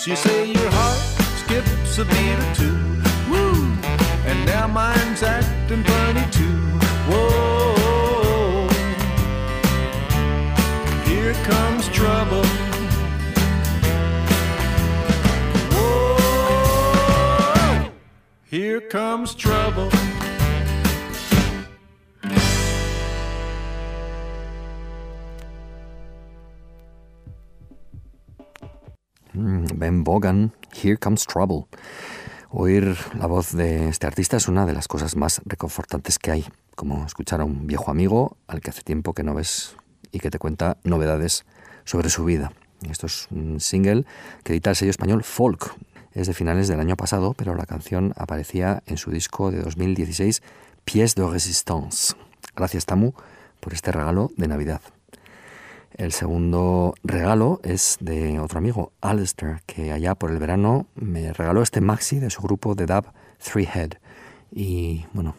Use. 0.07 0.25
You 0.25 0.46
Here 30.87 30.97
Comes 30.97 31.25
Trouble. 31.25 31.65
Oír 32.49 32.95
la 33.19 33.27
voz 33.27 33.51
de 33.51 33.89
este 33.89 34.07
artista 34.07 34.37
es 34.37 34.47
una 34.47 34.65
de 34.65 34.71
las 34.71 34.87
cosas 34.87 35.17
más 35.17 35.41
reconfortantes 35.43 36.17
que 36.17 36.31
hay, 36.31 36.45
como 36.75 37.05
escuchar 37.05 37.41
a 37.41 37.43
un 37.43 37.67
viejo 37.67 37.91
amigo 37.91 38.37
al 38.47 38.61
que 38.61 38.69
hace 38.69 38.83
tiempo 38.83 39.13
que 39.13 39.23
no 39.23 39.33
ves 39.33 39.75
y 40.13 40.19
que 40.19 40.31
te 40.31 40.39
cuenta 40.39 40.77
novedades 40.85 41.45
sobre 41.83 42.09
su 42.09 42.23
vida. 42.23 42.53
Esto 42.89 43.07
es 43.07 43.27
un 43.31 43.59
single 43.59 44.05
que 44.45 44.53
edita 44.53 44.69
el 44.69 44.77
sello 44.77 44.91
español 44.91 45.25
Folk. 45.25 45.75
Es 46.13 46.27
de 46.27 46.33
finales 46.33 46.69
del 46.69 46.79
año 46.79 46.95
pasado, 46.95 47.33
pero 47.33 47.53
la 47.53 47.65
canción 47.65 48.13
aparecía 48.15 48.81
en 48.85 48.95
su 48.95 49.11
disco 49.11 49.51
de 49.51 49.61
2016, 49.61 50.41
Pièce 50.85 51.15
de 51.15 51.29
Résistance. 51.29 52.15
Gracias, 52.55 52.85
Tamu, 52.85 53.11
por 53.59 53.73
este 53.73 53.91
regalo 53.91 54.31
de 54.37 54.47
Navidad. 54.47 54.81
El 55.97 56.11
segundo 56.11 56.93
regalo 57.03 57.59
es 57.63 57.97
de 57.99 58.39
otro 58.39 58.59
amigo, 58.59 58.91
Alistair, 59.01 59.61
que 59.65 59.91
allá 59.91 60.13
por 60.13 60.29
el 60.29 60.37
verano 60.37 60.85
me 60.93 61.33
regaló 61.33 61.63
este 61.63 61.81
maxi 61.81 62.19
de 62.19 62.29
su 62.29 62.39
grupo 62.43 62.75
de 62.75 62.85
dub 62.85 63.05
Three 63.43 63.67
Head. 63.67 63.93
Y 64.51 65.07
bueno, 65.13 65.33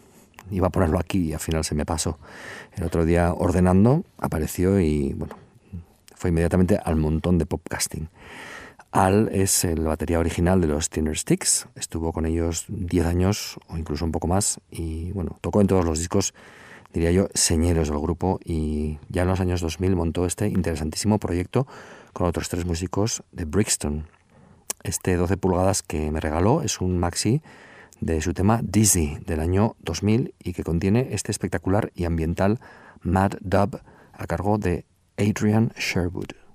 iba 0.51 0.67
a 0.67 0.71
ponerlo 0.71 0.99
aquí 0.99 1.29
y 1.29 1.33
al 1.33 1.39
final 1.39 1.63
se 1.63 1.77
me 1.77 1.87
pasó. 1.87 2.19
El 2.75 2.83
otro 2.83 3.05
día 3.05 3.33
ordenando 3.33 4.03
apareció 4.19 4.81
y 4.81 5.13
bueno, 5.13 5.37
fue 6.17 6.31
inmediatamente 6.31 6.77
al 6.85 6.97
montón 6.97 7.39
de 7.39 7.47
popcasting. 7.47 8.09
Al 8.91 9.29
es 9.29 9.63
el 9.63 9.85
batería 9.85 10.19
original 10.19 10.61
de 10.61 10.67
los 10.67 10.91
Thinner 10.91 11.17
Sticks, 11.17 11.69
estuvo 11.77 12.13
con 12.13 12.27
ellos 12.27 12.65
10 12.67 13.07
años 13.07 13.61
o 13.69 13.77
incluso 13.77 14.05
un 14.05 14.11
poco 14.11 14.27
más 14.27 14.59
y 14.73 15.13
bueno, 15.13 15.39
tocó 15.41 15.61
en 15.61 15.69
todos 15.69 15.85
los 15.85 16.01
discos, 16.01 16.35
diría 16.93 17.11
yo, 17.11 17.29
señeros 17.35 17.89
del 17.89 17.99
grupo 17.99 18.41
y 18.45 18.99
ya 19.09 19.23
en 19.23 19.29
los 19.29 19.41
años 19.41 19.61
2000 19.61 19.97
montó 19.97 20.27
este 20.27 20.49
interesantísimo 20.49 21.19
proyecto 21.19 21.67
con 22.13 22.27
otros 22.27 22.49
tres 22.49 22.65
músicos 22.65 23.23
de 23.33 23.45
Brixton. 23.45 24.07
Este 24.83 25.17
12 25.17 25.37
pulgadas 25.37 25.83
que 25.83 26.11
me 26.11 26.21
regaló 26.21 26.63
es 26.63 26.81
un 26.81 26.99
maxi 26.99 27.43
de 28.01 28.21
su 28.21 28.33
tema 28.33 28.61
Dizzy 28.63 29.19
del 29.27 29.41
año 29.41 29.77
2000 29.81 30.35
y 30.43 30.53
que 30.53 30.65
contiene 30.65 31.09
este 31.13 31.33
espectacular 31.33 31.91
y 31.95 32.05
ambiental 32.05 32.61
Mad 33.03 33.33
Dub 33.41 33.81
a 34.13 34.27
cargo 34.27 34.59
de 34.59 34.85
Adrian 35.17 35.73
Sherwood. 35.77 36.48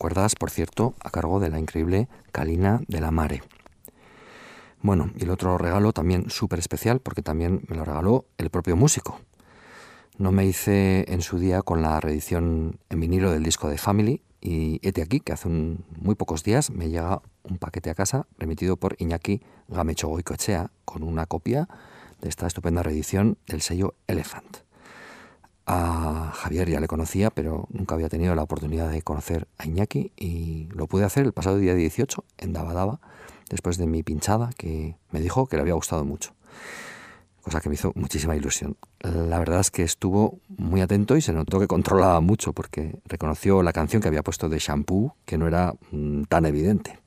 Cuerdas, 0.00 0.34
por 0.34 0.48
cierto, 0.48 0.94
a 1.04 1.10
cargo 1.10 1.40
de 1.40 1.50
la 1.50 1.60
increíble 1.60 2.08
Kalina 2.32 2.80
de 2.88 3.02
la 3.02 3.10
Mare. 3.10 3.42
Bueno, 4.80 5.10
y 5.14 5.24
el 5.24 5.30
otro 5.30 5.58
regalo 5.58 5.92
también 5.92 6.30
súper 6.30 6.58
especial, 6.58 7.00
porque 7.00 7.20
también 7.20 7.64
me 7.68 7.76
lo 7.76 7.84
regaló 7.84 8.24
el 8.38 8.48
propio 8.48 8.76
músico. 8.76 9.20
No 10.16 10.32
me 10.32 10.46
hice 10.46 11.04
en 11.12 11.20
su 11.20 11.38
día 11.38 11.60
con 11.60 11.82
la 11.82 12.00
reedición 12.00 12.78
en 12.88 13.00
vinilo 13.00 13.30
del 13.30 13.42
disco 13.42 13.68
de 13.68 13.76
Family, 13.76 14.22
y 14.40 14.80
este 14.80 15.02
aquí 15.02 15.20
que 15.20 15.34
hace 15.34 15.50
muy 15.50 16.14
pocos 16.14 16.44
días 16.44 16.70
me 16.70 16.88
llega 16.88 17.20
un 17.42 17.58
paquete 17.58 17.90
a 17.90 17.94
casa 17.94 18.26
remitido 18.38 18.78
por 18.78 18.96
Iñaki 18.98 19.42
Gamecho 19.68 20.08
Goicoechea 20.08 20.70
con 20.86 21.02
una 21.02 21.26
copia 21.26 21.68
de 22.22 22.30
esta 22.30 22.46
estupenda 22.46 22.82
reedición 22.82 23.36
del 23.46 23.60
sello 23.60 23.96
Elephant. 24.06 24.69
A 25.72 26.32
Javier 26.34 26.68
ya 26.68 26.80
le 26.80 26.88
conocía, 26.88 27.30
pero 27.30 27.68
nunca 27.70 27.94
había 27.94 28.08
tenido 28.08 28.34
la 28.34 28.42
oportunidad 28.42 28.90
de 28.90 29.02
conocer 29.02 29.46
a 29.56 29.66
Iñaki 29.66 30.10
y 30.16 30.68
lo 30.72 30.88
pude 30.88 31.04
hacer 31.04 31.24
el 31.24 31.32
pasado 31.32 31.58
día 31.58 31.76
18 31.76 32.24
en 32.38 32.52
Dabadaba, 32.52 32.98
después 33.48 33.78
de 33.78 33.86
mi 33.86 34.02
pinchada, 34.02 34.50
que 34.58 34.96
me 35.12 35.20
dijo 35.20 35.46
que 35.46 35.54
le 35.54 35.62
había 35.62 35.74
gustado 35.74 36.04
mucho 36.04 36.34
cosa 37.40 37.60
que 37.60 37.68
me 37.68 37.76
hizo 37.76 37.92
muchísima 37.94 38.36
ilusión. 38.36 38.76
La 39.00 39.38
verdad 39.38 39.60
es 39.60 39.70
que 39.70 39.82
estuvo 39.82 40.40
muy 40.48 40.80
atento 40.80 41.16
y 41.16 41.22
se 41.22 41.32
notó 41.32 41.60
que 41.60 41.68
controlaba 41.68 42.20
mucho 42.20 42.52
porque 42.52 42.98
reconoció 43.06 43.62
la 43.62 43.72
canción 43.72 44.02
que 44.02 44.08
había 44.08 44.22
puesto 44.22 44.48
de 44.48 44.58
Shampoo, 44.58 45.14
que 45.24 45.38
no 45.38 45.46
era 45.46 45.74
mm, 45.92 46.24
tan 46.24 46.46
evidente. 46.46 46.98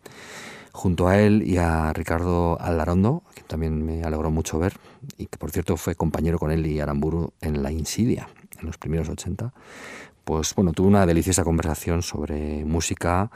Junto 0.72 1.08
a 1.08 1.20
él 1.20 1.44
y 1.46 1.58
a 1.58 1.94
Ricardo 1.94 2.60
Alarondo, 2.60 3.24
que 3.36 3.44
también 3.44 3.86
me 3.86 4.04
alegró 4.04 4.32
mucho 4.32 4.58
ver, 4.58 4.74
y 5.18 5.28
que 5.28 5.38
por 5.38 5.52
cierto 5.52 5.78
fue 5.78 5.96
compañero 5.96 6.40
con 6.40 6.50
él 6.50 6.66
y 6.66 6.80
Aramburu 6.80 7.34
en 7.42 7.62
La 7.62 7.72
Insidia, 7.72 8.28
en 8.64 8.68
los 8.68 8.78
primeros 8.78 9.10
80, 9.10 9.54
pues 10.24 10.56
bueno, 10.56 10.72
tuve 10.72 10.88
una 10.88 11.06
deliciosa 11.06 11.44
conversación 11.44 12.02
sobre 12.02 12.66
música, 12.66 13.30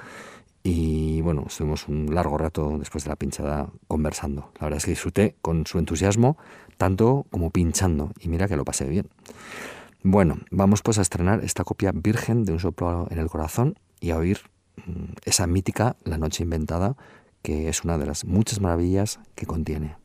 y 0.64 1.22
bueno, 1.22 1.46
estuvimos 1.48 1.88
un 1.88 2.14
largo 2.14 2.38
rato 2.38 2.78
después 2.78 3.06
de 3.06 3.10
la 3.10 3.16
pinchada 3.16 3.70
conversando. 3.88 4.52
La 4.60 4.66
verdad 4.66 4.80
es 4.80 4.86
que 4.86 4.92
disfruté 4.92 5.36
con 5.42 5.66
su 5.66 5.80
entusiasmo 5.80 6.38
tanto 6.78 7.26
como 7.32 7.52
pinchando, 7.52 8.12
y 8.20 8.28
mira 8.28 8.48
que 8.48 8.58
lo 8.58 8.66
pasé 8.66 8.86
bien. 8.86 9.08
Bueno, 10.04 10.40
vamos 10.52 10.82
pues 10.82 10.98
a 11.00 11.02
estrenar 11.02 11.44
esta 11.44 11.64
copia 11.64 11.92
virgen 11.94 12.44
de 12.44 12.54
Un 12.54 12.60
soplo 12.60 13.08
en 13.10 13.20
el 13.20 13.30
corazón 13.30 13.80
y 14.00 14.12
a 14.12 14.18
oír 14.18 14.40
mm, 14.86 15.14
esa 15.26 15.48
mítica 15.48 15.96
La 16.04 16.18
noche 16.18 16.44
inventada, 16.44 16.96
que 17.42 17.70
es 17.70 17.84
una 17.84 17.98
de 17.98 18.06
las 18.06 18.26
muchas 18.26 18.60
maravillas 18.60 19.20
que 19.36 19.46
contiene. 19.46 19.96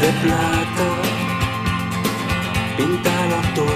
szép 0.00 0.24
látta, 0.24 1.00
pintálattól 2.76 3.75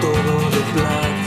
todo 0.00 0.50
de 0.50 0.72
plata. 0.72 1.17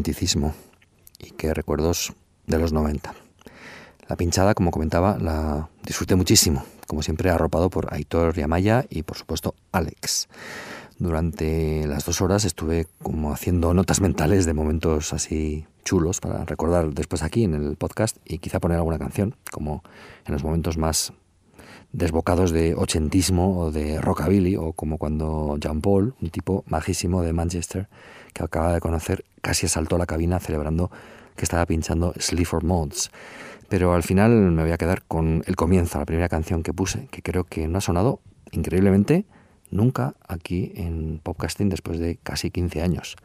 Romanticismo 0.00 0.54
y 1.18 1.32
qué 1.32 1.52
recuerdos 1.52 2.14
de 2.46 2.58
los 2.58 2.72
90. 2.72 3.12
La 4.08 4.16
pinchada, 4.16 4.54
como 4.54 4.70
comentaba, 4.70 5.18
la 5.18 5.68
disfruté 5.84 6.14
muchísimo, 6.14 6.64
como 6.86 7.02
siempre 7.02 7.28
arropado 7.28 7.68
por 7.68 7.92
Aitor 7.92 8.34
Yamaya 8.34 8.86
y 8.88 9.02
por 9.02 9.18
supuesto 9.18 9.54
Alex. 9.72 10.28
Durante 10.98 11.86
las 11.86 12.06
dos 12.06 12.22
horas 12.22 12.46
estuve 12.46 12.86
como 13.02 13.32
haciendo 13.34 13.74
notas 13.74 14.00
mentales 14.00 14.46
de 14.46 14.54
momentos 14.54 15.12
así 15.12 15.66
chulos 15.84 16.20
para 16.20 16.46
recordar 16.46 16.94
después 16.94 17.22
aquí 17.22 17.44
en 17.44 17.52
el 17.52 17.76
podcast 17.76 18.16
y 18.24 18.38
quizá 18.38 18.58
poner 18.58 18.78
alguna 18.78 18.98
canción, 18.98 19.36
como 19.50 19.82
en 20.24 20.32
los 20.32 20.42
momentos 20.42 20.78
más 20.78 21.12
desbocados 21.92 22.52
de 22.52 22.74
ochentismo 22.74 23.58
o 23.58 23.70
de 23.70 24.00
rockabilly, 24.00 24.56
o 24.56 24.72
como 24.72 24.96
cuando 24.96 25.58
Jean 25.60 25.82
Paul, 25.82 26.14
un 26.22 26.30
tipo 26.30 26.64
majísimo 26.68 27.20
de 27.22 27.34
Manchester, 27.34 27.88
que 28.32 28.42
acaba 28.42 28.72
de 28.72 28.80
conocer, 28.80 29.24
casi 29.42 29.66
asaltó 29.66 29.98
la 29.98 30.06
cabina 30.06 30.38
celebrando 30.38 30.90
que 31.36 31.44
estaba 31.44 31.64
pinchando 31.66 32.12
Sleaford 32.18 32.64
Mods. 32.64 33.10
Pero 33.68 33.94
al 33.94 34.02
final 34.02 34.30
me 34.30 34.62
voy 34.62 34.72
a 34.72 34.78
quedar 34.78 35.02
con 35.02 35.44
el 35.46 35.56
comienzo, 35.56 35.98
la 35.98 36.04
primera 36.04 36.28
canción 36.28 36.62
que 36.62 36.72
puse, 36.72 37.06
que 37.10 37.22
creo 37.22 37.44
que 37.44 37.68
no 37.68 37.78
ha 37.78 37.80
sonado 37.80 38.20
increíblemente 38.50 39.24
nunca 39.70 40.14
aquí 40.26 40.72
en 40.74 41.20
podcasting 41.22 41.68
después 41.68 41.98
de 41.98 42.16
casi 42.16 42.50
15 42.50 42.82
años. 42.82 43.16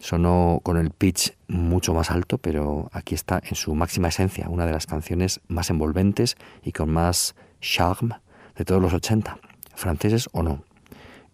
Sonó 0.00 0.60
con 0.62 0.76
el 0.76 0.90
pitch 0.90 1.36
mucho 1.46 1.94
más 1.94 2.10
alto, 2.10 2.38
pero 2.38 2.88
aquí 2.92 3.14
está 3.14 3.40
en 3.44 3.54
su 3.54 3.74
máxima 3.74 4.08
esencia, 4.08 4.48
una 4.48 4.66
de 4.66 4.72
las 4.72 4.86
canciones 4.86 5.40
más 5.46 5.70
envolventes 5.70 6.36
y 6.64 6.72
con 6.72 6.90
más 6.90 7.34
charme 7.60 8.16
de 8.56 8.64
todos 8.64 8.80
los 8.80 8.94
80, 8.94 9.38
franceses 9.74 10.28
o 10.32 10.42
no. 10.42 10.64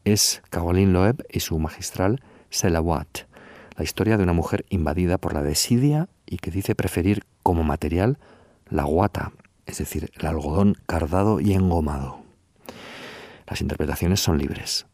Es 0.04 0.42
Caroline 0.50 0.92
Loeb 0.92 1.24
y 1.30 1.40
su 1.40 1.58
magistral 1.58 2.20
La 2.64 3.84
historia 3.84 4.16
de 4.16 4.22
una 4.22 4.32
mujer 4.32 4.64
invadida 4.70 5.18
por 5.18 5.34
la 5.34 5.42
desidia 5.42 6.08
y 6.24 6.38
que 6.38 6.50
dice 6.50 6.74
preferir 6.74 7.24
como 7.42 7.62
material 7.62 8.18
la 8.70 8.84
guata, 8.84 9.32
es 9.66 9.78
decir, 9.78 10.10
el 10.18 10.26
algodón 10.26 10.76
cardado 10.86 11.40
y 11.40 11.52
engomado. 11.52 12.22
Las 13.46 13.60
interpretaciones 13.60 14.20
son 14.20 14.38
libres. 14.38 14.86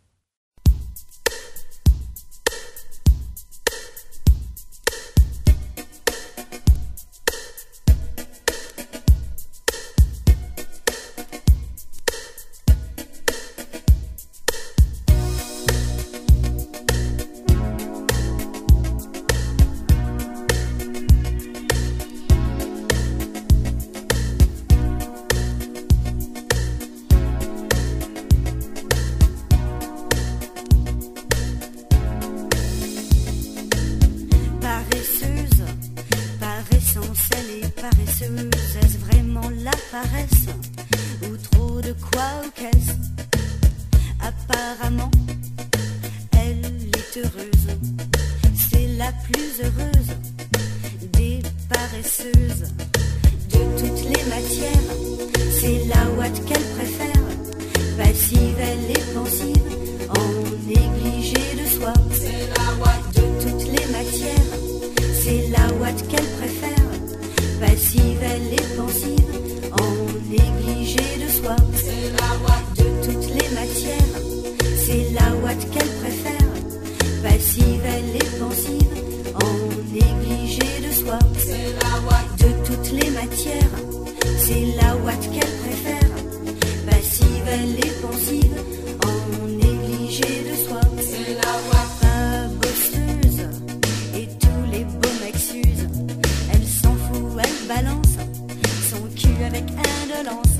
avec 99.42 99.64
un 99.70 100.06
de 100.06 100.26
l'ensemble. 100.26 100.51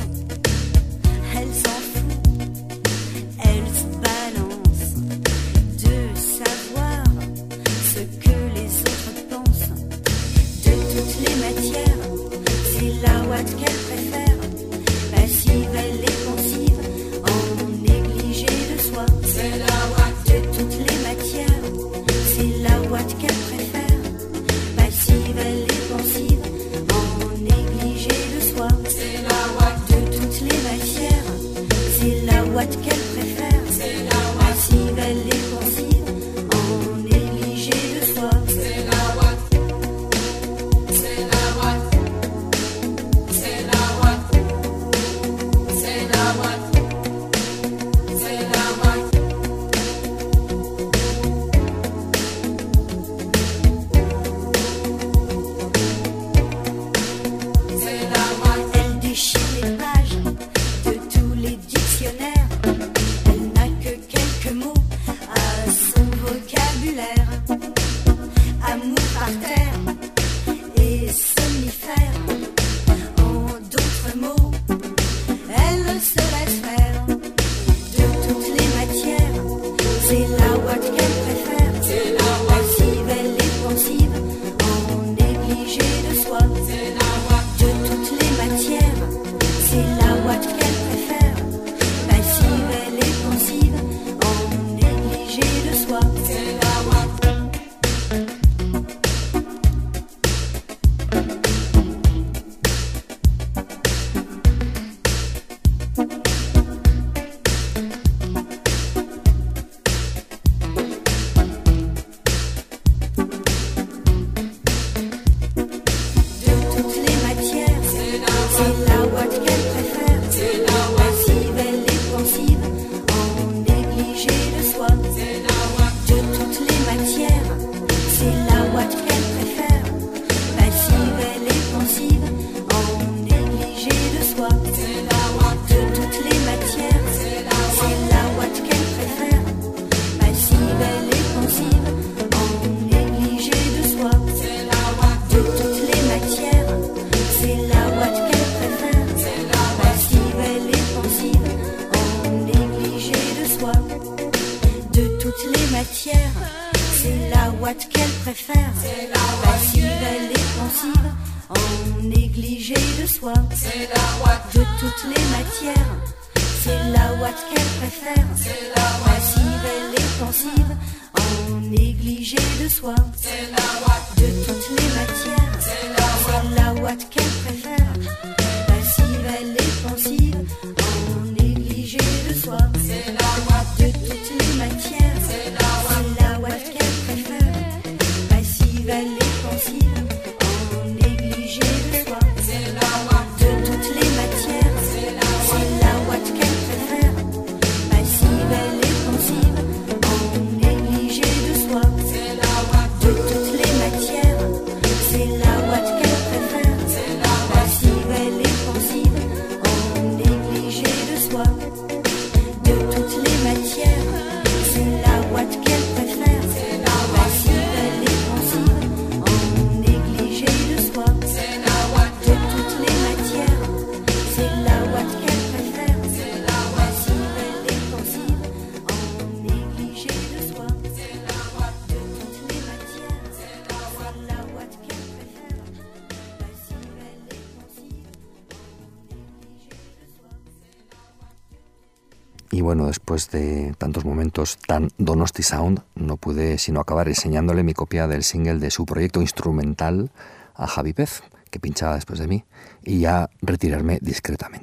De 243.32 243.74
tantos 243.78 244.04
momentos 244.04 244.58
tan 244.66 244.90
Donosti 244.98 245.42
Sound, 245.42 245.82
no 245.96 246.16
pude 246.16 246.58
sino 246.58 246.80
acabar 246.80 247.08
enseñándole 247.08 247.64
mi 247.64 247.74
copia 247.74 248.06
del 248.06 248.22
single 248.22 248.58
de 248.58 248.70
su 248.70 248.86
proyecto 248.86 249.20
instrumental 249.20 250.12
a 250.54 250.66
Javi 250.66 250.92
Pez, 250.92 251.22
que 251.50 251.58
pinchaba 251.58 251.96
después 251.96 252.18
de 252.20 252.28
mí, 252.28 252.44
y 252.84 253.00
ya 253.00 253.28
retirarme 253.40 253.98
discretamente. 254.00 254.61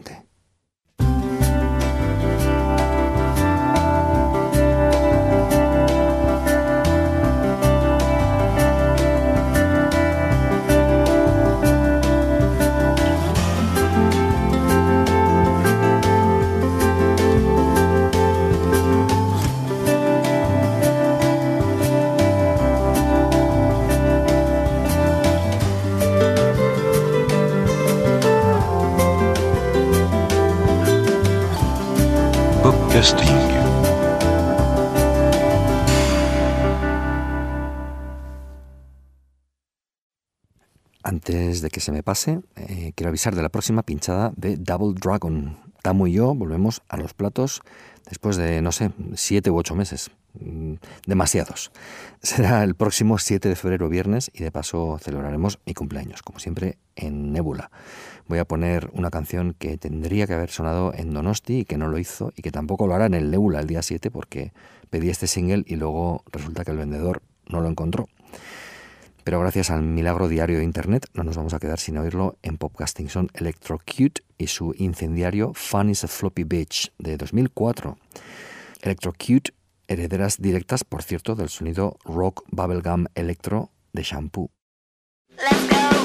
De 41.61 41.69
que 41.69 41.79
se 41.79 41.91
me 41.91 42.03
pase, 42.03 42.41
eh, 42.55 42.93
quiero 42.95 43.09
avisar 43.09 43.35
de 43.35 43.41
la 43.41 43.49
próxima 43.49 43.83
pinchada 43.83 44.31
de 44.35 44.55
Double 44.55 44.97
Dragon. 44.99 45.57
Tamo 45.81 46.07
y 46.07 46.13
yo 46.13 46.33
volvemos 46.35 46.81
a 46.89 46.97
los 46.97 47.13
platos 47.13 47.61
después 48.07 48.37
de, 48.37 48.61
no 48.61 48.71
sé, 48.71 48.91
siete 49.15 49.49
u 49.49 49.57
ocho 49.57 49.75
meses. 49.75 50.11
Mm, 50.39 50.75
Demasiados. 51.07 51.71
Será 52.21 52.63
el 52.63 52.75
próximo 52.75 53.17
7 53.17 53.49
de 53.49 53.55
febrero 53.55 53.89
viernes 53.89 54.29
y 54.33 54.43
de 54.43 54.51
paso 54.51 54.97
celebraremos 55.01 55.59
mi 55.65 55.73
cumpleaños, 55.73 56.21
como 56.21 56.39
siempre 56.39 56.77
en 56.95 57.33
Nebula. 57.33 57.71
Voy 58.27 58.37
a 58.39 58.45
poner 58.45 58.89
una 58.93 59.09
canción 59.09 59.55
que 59.57 59.77
tendría 59.77 60.27
que 60.27 60.33
haber 60.33 60.51
sonado 60.51 60.93
en 60.93 61.13
Donosti 61.13 61.59
y 61.59 61.65
que 61.65 61.77
no 61.77 61.87
lo 61.87 61.97
hizo 61.97 62.31
y 62.35 62.41
que 62.41 62.51
tampoco 62.51 62.85
lo 62.85 62.93
hará 62.93 63.07
en 63.07 63.15
el 63.15 63.31
Nebula 63.31 63.59
el 63.59 63.67
día 63.67 63.81
7 63.81 64.11
porque 64.11 64.53
pedí 64.89 65.09
este 65.09 65.27
single 65.27 65.63
y 65.65 65.75
luego 65.75 66.23
resulta 66.31 66.63
que 66.63 66.71
el 66.71 66.77
vendedor 66.77 67.21
no 67.47 67.61
lo 67.61 67.69
encontró. 67.69 68.07
Pero 69.29 69.41
gracias 69.41 69.69
al 69.69 69.83
milagro 69.83 70.27
diario 70.27 70.57
de 70.57 70.63
Internet 70.63 71.05
no 71.13 71.23
nos 71.23 71.37
vamos 71.37 71.53
a 71.53 71.59
quedar 71.59 71.77
sin 71.77 71.99
oírlo 71.99 72.39
en 72.41 72.57
Popcasting. 72.57 73.09
Son 73.09 73.29
Electrocute 73.35 74.23
y 74.39 74.47
su 74.47 74.73
incendiario 74.75 75.53
Fun 75.53 75.91
is 75.91 76.03
a 76.03 76.07
Floppy 76.07 76.45
Bitch 76.45 76.91
de 76.97 77.15
2004. 77.15 77.95
Electrocute, 78.81 79.53
herederas 79.87 80.41
directas, 80.41 80.83
por 80.83 81.03
cierto, 81.03 81.35
del 81.35 81.49
sonido 81.49 81.99
rock 82.05 82.41
bubblegum 82.49 83.05
electro 83.13 83.69
de 83.93 84.01
Shampoo. 84.01 84.49
Six 85.37 85.98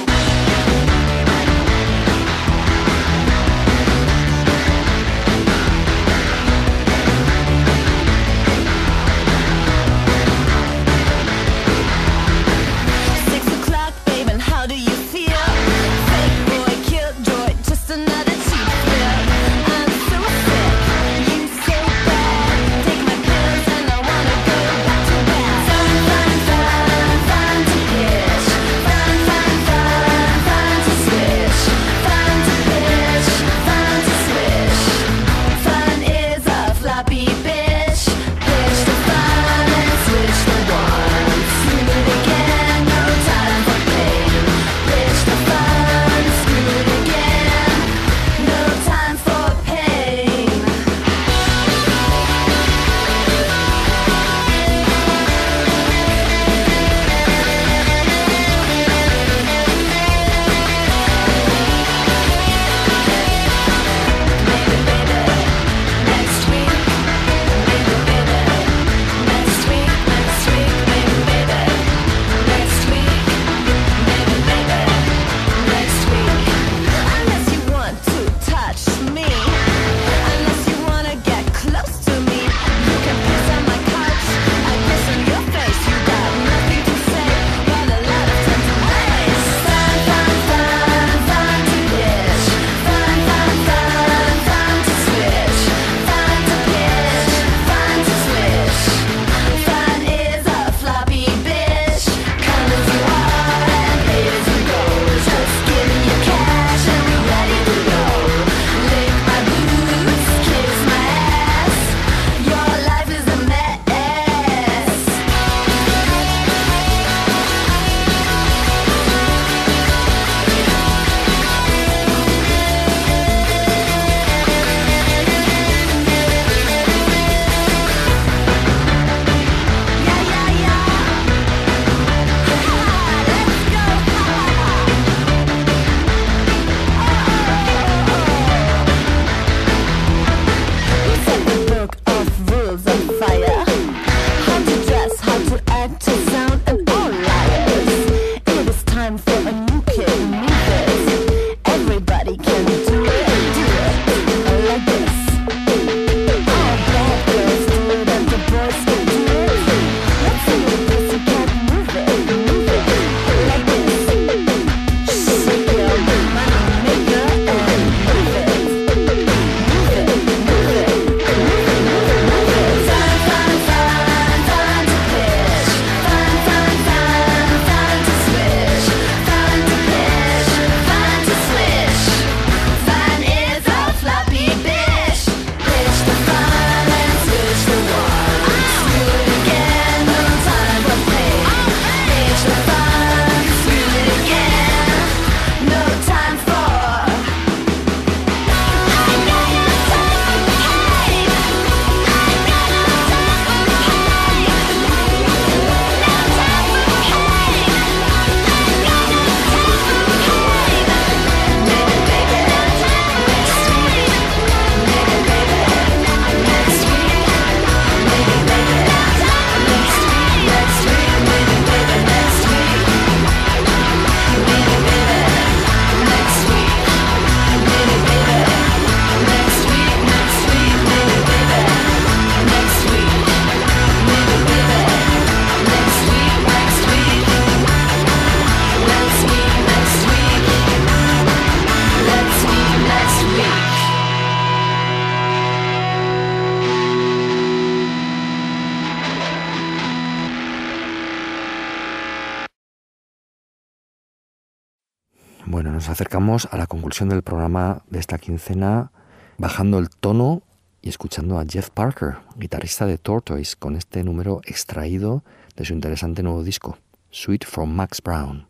a 256.25 256.57
la 256.57 256.65
conclusión 256.65 257.07
del 257.07 257.21
programa 257.21 257.83
de 257.87 257.99
esta 257.99 258.17
quincena 258.17 258.91
bajando 259.37 259.77
el 259.77 259.91
tono 259.91 260.41
y 260.81 260.89
escuchando 260.89 261.37
a 261.37 261.45
Jeff 261.45 261.69
Parker, 261.69 262.15
guitarrista 262.35 262.87
de 262.87 262.97
Tortoise, 262.97 263.55
con 263.55 263.75
este 263.75 264.03
número 264.03 264.41
extraído 264.45 265.23
de 265.55 265.65
su 265.65 265.73
interesante 265.73 266.23
nuevo 266.23 266.43
disco, 266.43 266.79
Sweet 267.11 267.45
from 267.45 267.75
Max 267.75 268.01
Brown. 268.01 268.47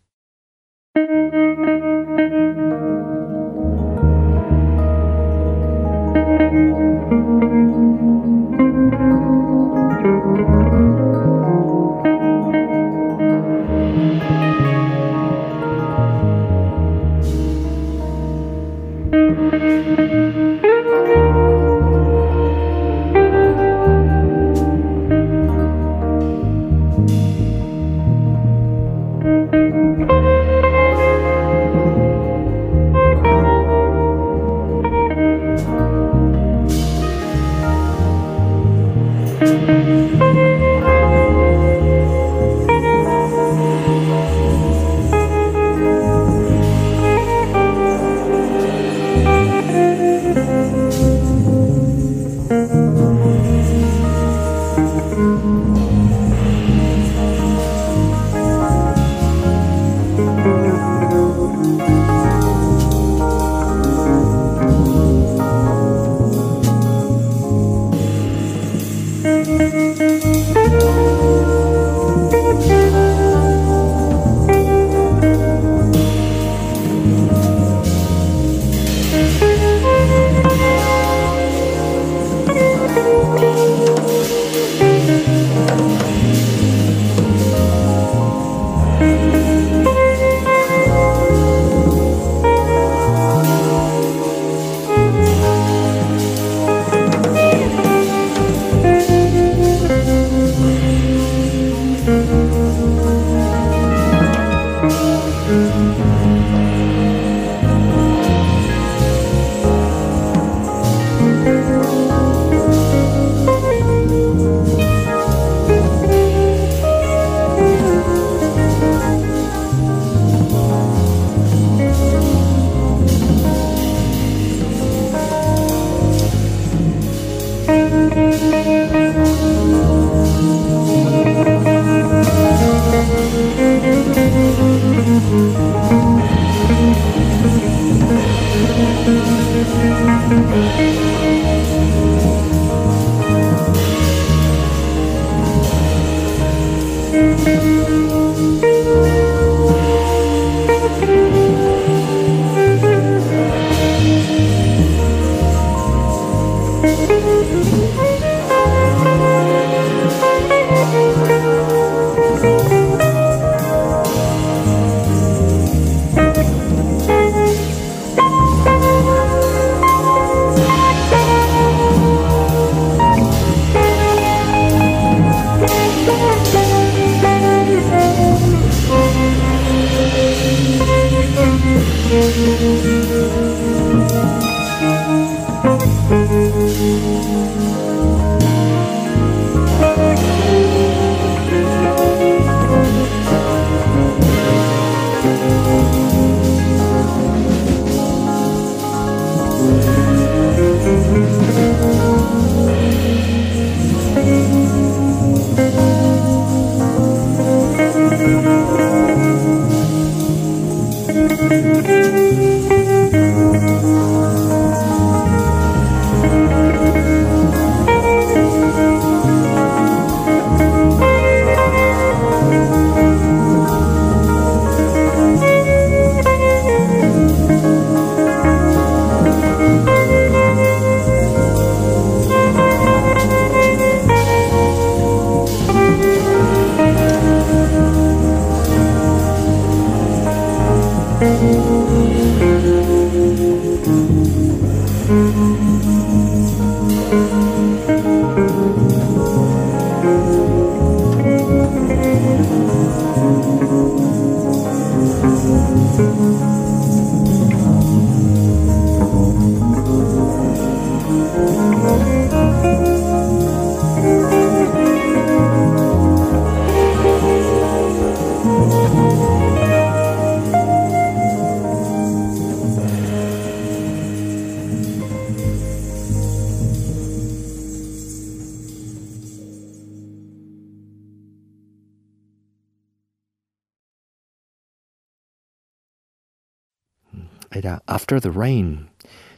After 288.15 288.31
the 288.31 288.39
Rain, 288.39 288.87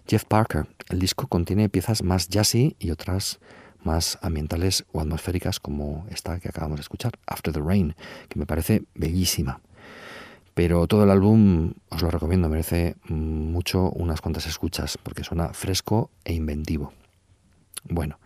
Jeff 0.07 0.25
Parker. 0.25 0.67
El 0.89 0.99
disco 0.99 1.25
contiene 1.25 1.67
piezas 1.67 2.03
más 2.03 2.29
jazzy 2.29 2.75
y 2.77 2.91
otras 2.91 3.39
más 3.83 4.19
ambientales 4.21 4.85
o 4.91 5.01
atmosféricas 5.01 5.59
como 5.59 6.05
esta 6.11 6.39
que 6.39 6.49
acabamos 6.49 6.77
de 6.77 6.81
escuchar, 6.81 7.13
After 7.25 7.51
the 7.51 7.59
Rain, 7.59 7.95
que 8.29 8.37
me 8.37 8.45
parece 8.45 8.83
bellísima. 8.93 9.61
Pero 10.53 10.85
todo 10.85 11.05
el 11.05 11.09
álbum 11.09 11.73
os 11.89 12.03
lo 12.03 12.11
recomiendo, 12.11 12.49
merece 12.49 12.97
mucho 13.09 13.89
unas 13.89 14.21
cuantas 14.21 14.45
escuchas 14.45 14.99
porque 15.01 15.23
suena 15.23 15.53
fresco 15.53 16.11
e 16.23 16.33
inventivo. 16.33 16.93
Bueno, 17.89 18.19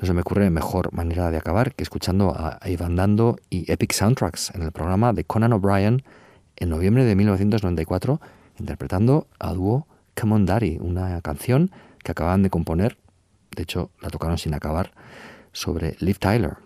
no 0.00 0.06
se 0.06 0.14
me 0.14 0.20
ocurre 0.20 0.48
mejor 0.50 0.92
manera 0.92 1.32
de 1.32 1.38
acabar 1.38 1.74
que 1.74 1.82
escuchando 1.82 2.36
a 2.36 2.60
Ivan 2.68 2.94
Dando 2.94 3.36
y 3.50 3.68
Epic 3.72 3.92
Soundtracks 3.94 4.52
en 4.54 4.62
el 4.62 4.70
programa 4.70 5.12
de 5.12 5.24
Conan 5.24 5.54
O'Brien 5.54 6.04
en 6.54 6.68
noviembre 6.68 7.04
de 7.04 7.16
1994, 7.16 8.20
interpretando 8.58 9.26
a 9.38 9.52
dúo 9.52 9.86
Come 10.18 10.34
on 10.34 10.46
Daddy, 10.46 10.78
una 10.80 11.20
canción 11.22 11.70
que 12.02 12.12
acaban 12.12 12.42
de 12.42 12.50
componer, 12.50 12.98
de 13.54 13.62
hecho 13.62 13.90
la 14.00 14.10
tocaron 14.10 14.38
sin 14.38 14.54
acabar, 14.54 14.92
sobre 15.52 15.96
Liv 16.00 16.18
Tyler. 16.18 16.56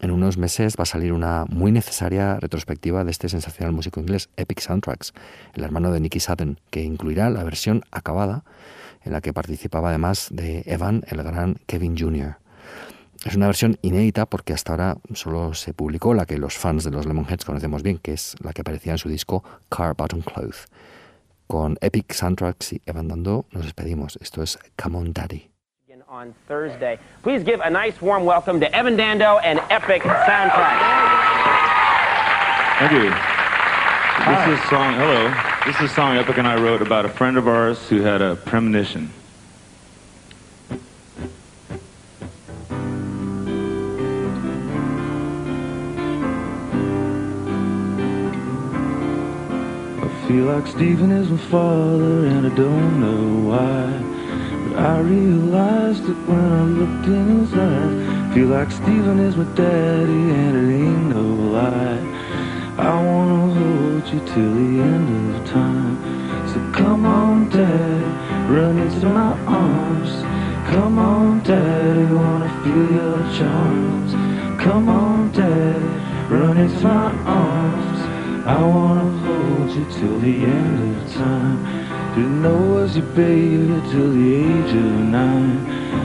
En 0.00 0.10
unos 0.10 0.38
meses 0.38 0.76
va 0.78 0.84
a 0.84 0.86
salir 0.86 1.12
una 1.12 1.44
muy 1.48 1.72
necesaria 1.72 2.40
retrospectiva 2.40 3.04
de 3.04 3.10
este 3.10 3.28
sensacional 3.28 3.72
músico 3.72 4.00
inglés, 4.00 4.30
Epic 4.36 4.60
Soundtracks, 4.60 5.12
el 5.54 5.62
hermano 5.62 5.92
de 5.92 6.00
Nicky 6.00 6.20
Sutton, 6.20 6.58
que 6.70 6.82
incluirá 6.82 7.28
la 7.28 7.44
versión 7.44 7.82
acabada 7.90 8.44
en 9.04 9.12
la 9.12 9.20
que 9.20 9.32
participaba 9.32 9.90
además 9.90 10.28
de 10.30 10.62
Evan, 10.66 11.04
el 11.08 11.22
gran 11.22 11.56
Kevin 11.66 11.96
Jr. 11.98 12.36
Es 13.24 13.36
una 13.36 13.46
versión 13.46 13.78
inédita 13.82 14.24
porque 14.24 14.54
hasta 14.54 14.72
ahora 14.72 14.96
solo 15.12 15.52
se 15.52 15.74
publicó 15.74 16.14
la 16.14 16.24
que 16.24 16.38
los 16.38 16.56
fans 16.56 16.84
de 16.84 16.90
los 16.90 17.04
Lemonheads 17.04 17.44
conocemos 17.44 17.82
bien, 17.82 17.98
que 17.98 18.14
es 18.14 18.34
la 18.40 18.52
que 18.52 18.62
aparecía 18.62 18.92
en 18.92 18.98
su 18.98 19.10
disco 19.10 19.44
Car 19.68 19.94
Button 19.94 20.22
Cloth. 20.22 20.66
Con 21.46 21.76
Epic 21.82 22.12
Soundtracks 22.12 22.72
y 22.72 22.82
Evan 22.86 23.08
Dando 23.08 23.44
nos 23.50 23.64
despedimos. 23.64 24.16
Esto 24.22 24.42
es 24.42 24.58
Come 24.82 24.98
On 24.98 25.12
Daddy. 25.12 25.50
on 26.10 26.34
Thursday. 26.48 26.98
Please 27.22 27.44
give 27.44 27.60
a 27.60 27.70
nice 27.70 28.02
warm 28.02 28.24
welcome 28.24 28.58
to 28.58 28.74
Evan 28.74 28.96
Dando 28.96 29.38
and 29.38 29.60
Epic 29.70 30.02
Soundtrack. 30.02 30.80
Thank 32.80 32.92
you. 32.92 33.10
This 34.26 34.58
is 34.58 34.64
a 34.64 34.68
song, 34.68 34.94
hello. 34.94 35.32
This 35.64 35.76
is 35.76 35.90
a 35.90 35.94
song 35.94 36.16
Epic 36.16 36.36
and 36.38 36.48
I 36.48 36.60
wrote 36.60 36.82
about 36.82 37.04
a 37.04 37.08
friend 37.08 37.38
of 37.38 37.46
ours 37.46 37.78
who 37.88 38.02
had 38.02 38.22
a 38.22 38.34
premonition. 38.34 39.12
Feel 50.30 50.44
like 50.44 50.66
Stephen 50.66 51.10
is 51.10 51.28
my 51.28 51.36
father 51.50 52.26
and 52.26 52.46
I 52.46 52.54
don't 52.54 53.00
know 53.04 53.50
why. 53.50 53.86
But 54.64 54.78
I 54.78 55.00
realized 55.00 56.04
it 56.04 56.18
when 56.28 56.46
I 56.60 56.64
looked 56.78 57.06
in 57.06 57.26
his 57.38 57.52
eyes. 57.52 58.34
Feel 58.34 58.46
like 58.46 58.70
Stephen 58.70 59.18
is 59.18 59.34
my 59.36 59.48
daddy 59.56 60.22
and 60.40 60.52
it 60.56 60.68
ain't 60.84 61.08
no 61.16 61.26
lie. 61.56 62.02
I 62.78 62.94
wanna 63.06 63.54
hold 63.58 64.04
you 64.12 64.20
till 64.30 64.52
the 64.60 64.70
end 64.92 65.34
of 65.34 65.50
time. 65.50 65.96
So 66.50 66.58
come 66.80 67.04
on, 67.06 67.48
Dad, 67.48 68.02
run 68.48 68.78
into 68.78 69.06
my 69.06 69.32
arms. 69.46 70.12
Come 70.72 70.98
on, 71.00 71.42
Daddy, 71.42 72.04
wanna 72.14 72.50
feel 72.62 72.88
your 72.98 73.18
charms. 73.36 74.12
Come 74.62 74.88
on, 74.88 75.32
Daddy, 75.32 75.86
run 76.28 76.56
into 76.56 76.84
my 76.84 77.10
arms. 77.26 77.99
I 78.46 78.62
wanna 78.62 79.10
hold 79.18 79.70
you 79.70 79.84
till 79.90 80.18
the 80.20 80.44
end 80.44 80.96
of 80.96 81.12
time. 81.12 81.58
Didn't 82.14 82.42
know 82.42 82.58
was 82.74 82.96
your 82.96 83.06
baby 83.06 83.80
till 83.90 84.12
the 84.12 84.34
age 84.34 84.72
of 84.74 84.92
nine. 85.18 85.60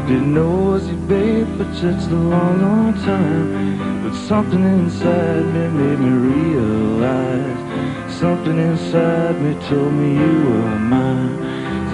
Didn't 0.08 0.34
know 0.34 0.52
was 0.52 0.88
your 0.88 0.98
baby 1.08 1.50
for 1.58 1.74
such 1.74 2.12
a 2.12 2.16
long, 2.16 2.62
long 2.62 2.94
time. 2.94 4.04
But 4.04 4.14
something 4.16 4.64
inside 4.64 5.46
me 5.54 5.68
made 5.80 6.00
me 6.00 6.12
realize. 6.30 8.14
Something 8.14 8.58
inside 8.60 9.42
me 9.42 9.54
told 9.68 9.94
me 9.94 10.16
you 10.16 10.36
were 10.50 10.80
mine. 10.80 11.38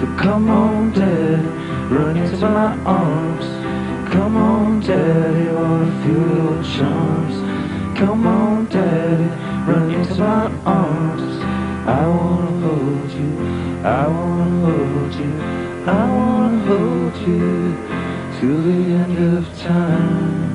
So 0.00 0.06
come 0.22 0.50
on, 0.50 0.92
Dad, 0.92 1.44
run 1.90 2.16
into 2.16 2.36
my 2.48 2.76
arms. 2.84 3.46
Come 4.12 4.36
on, 4.36 4.80
Daddy, 4.80 5.46
wanna 5.54 6.02
feel 6.02 6.28
your 6.36 6.62
charms. 6.74 7.36
Come 7.98 8.26
on, 8.26 8.66
Daddy, 8.66 9.28
run 9.66 9.90
into 9.92 10.14
my 10.16 10.46
arms. 10.64 11.42
I 11.86 12.06
wanna 12.06 12.68
hold 12.68 13.10
you, 13.12 13.30
I 13.84 14.06
wanna 14.08 14.60
hold 14.66 15.14
you, 15.14 15.32
I 15.86 16.04
wanna 16.16 16.58
hold 16.66 17.16
you 17.26 17.76
till 18.38 18.62
the 18.62 18.78
end 19.02 19.36
of 19.38 19.58
time. 19.58 20.52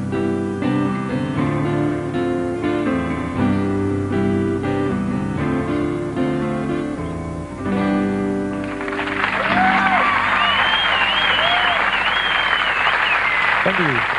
Thank 13.64 13.80
you. 13.80 14.17